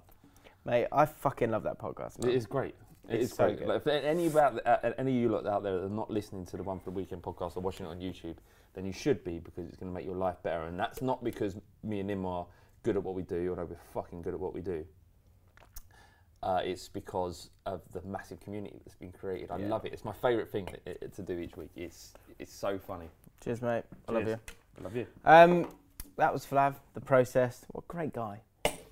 [0.65, 2.17] Mate, I fucking love that podcast.
[2.19, 2.31] It man.
[2.35, 2.73] is great.
[3.07, 3.59] It It's is so great.
[3.59, 3.67] good.
[3.67, 6.43] Like, if any about uh, any of you lot out there that are not listening
[6.47, 8.37] to the One for the Weekend podcast or watching it on YouTube,
[8.73, 10.63] then you should be because it's going to make your life better.
[10.63, 12.47] And that's not because me and him are
[12.81, 14.83] good at what we do, although we're fucking good at what we do.
[16.45, 19.49] Uh, it's because of the massive community that's been created.
[19.49, 19.67] I Yeah.
[19.67, 19.91] love it.
[19.93, 21.71] It's my favourite thing i- i- to do each week.
[21.75, 23.09] It's it's so funny.
[23.41, 23.83] Cheers, mate.
[24.07, 24.39] I love you.
[24.77, 25.07] I love you.
[25.25, 25.67] Um,
[26.17, 27.65] that was Flav, the process.
[27.71, 28.41] What a great guy.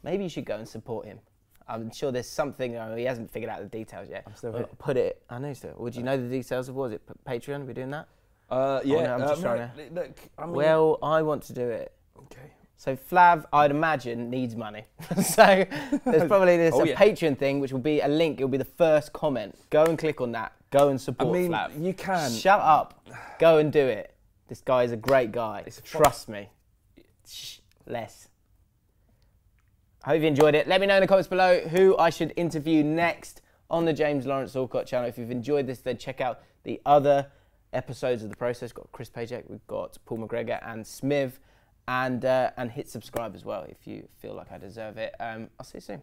[0.02, 1.20] Maybe you should go and support him.
[1.68, 4.24] I'm sure there's something, uh, he hasn't figured out the details yet.
[4.26, 4.68] I'm still Uh, here.
[4.80, 5.76] Put it, I know still.
[5.78, 7.06] Would you know the details of what was it?
[7.06, 7.62] P- Patreon?
[7.62, 8.08] Are we doing that?
[8.50, 10.12] Uh, yeah, yeah, I'm just trying to look.
[10.40, 11.94] I mean, well, I want to do it.
[12.18, 12.52] okay.
[12.78, 14.84] So Flav, I'd imagine, needs money.
[15.24, 15.66] so
[16.06, 16.96] there's probably this Oh, a yeah.
[16.96, 18.40] Patreon thing, which will be a link.
[18.40, 19.56] It'll be the first comment.
[19.70, 20.52] Go and click on that.
[20.72, 21.84] Go and support I mean, Flav.
[21.86, 22.32] you can.
[22.32, 23.08] Shut up.
[23.40, 24.14] Go and do it.
[24.48, 25.64] This guy is a great guy.
[25.66, 26.50] It's Trust me.
[27.28, 28.28] Shh, less.
[30.04, 30.68] I hope you enjoyed it.
[30.68, 34.26] Let me know in the comments below who I should interview next on the James
[34.26, 35.08] Lawrence Allcott channel.
[35.08, 37.28] If you've enjoyed this, then check out the other
[37.72, 38.72] episodes of the process.
[38.72, 41.34] We've got Chris Pajak, we've got Paul McGregor and Smiv,
[41.88, 45.14] and uh, and hit subscribe as well if you feel like I deserve it.
[45.20, 46.02] Um, I'll see you soon.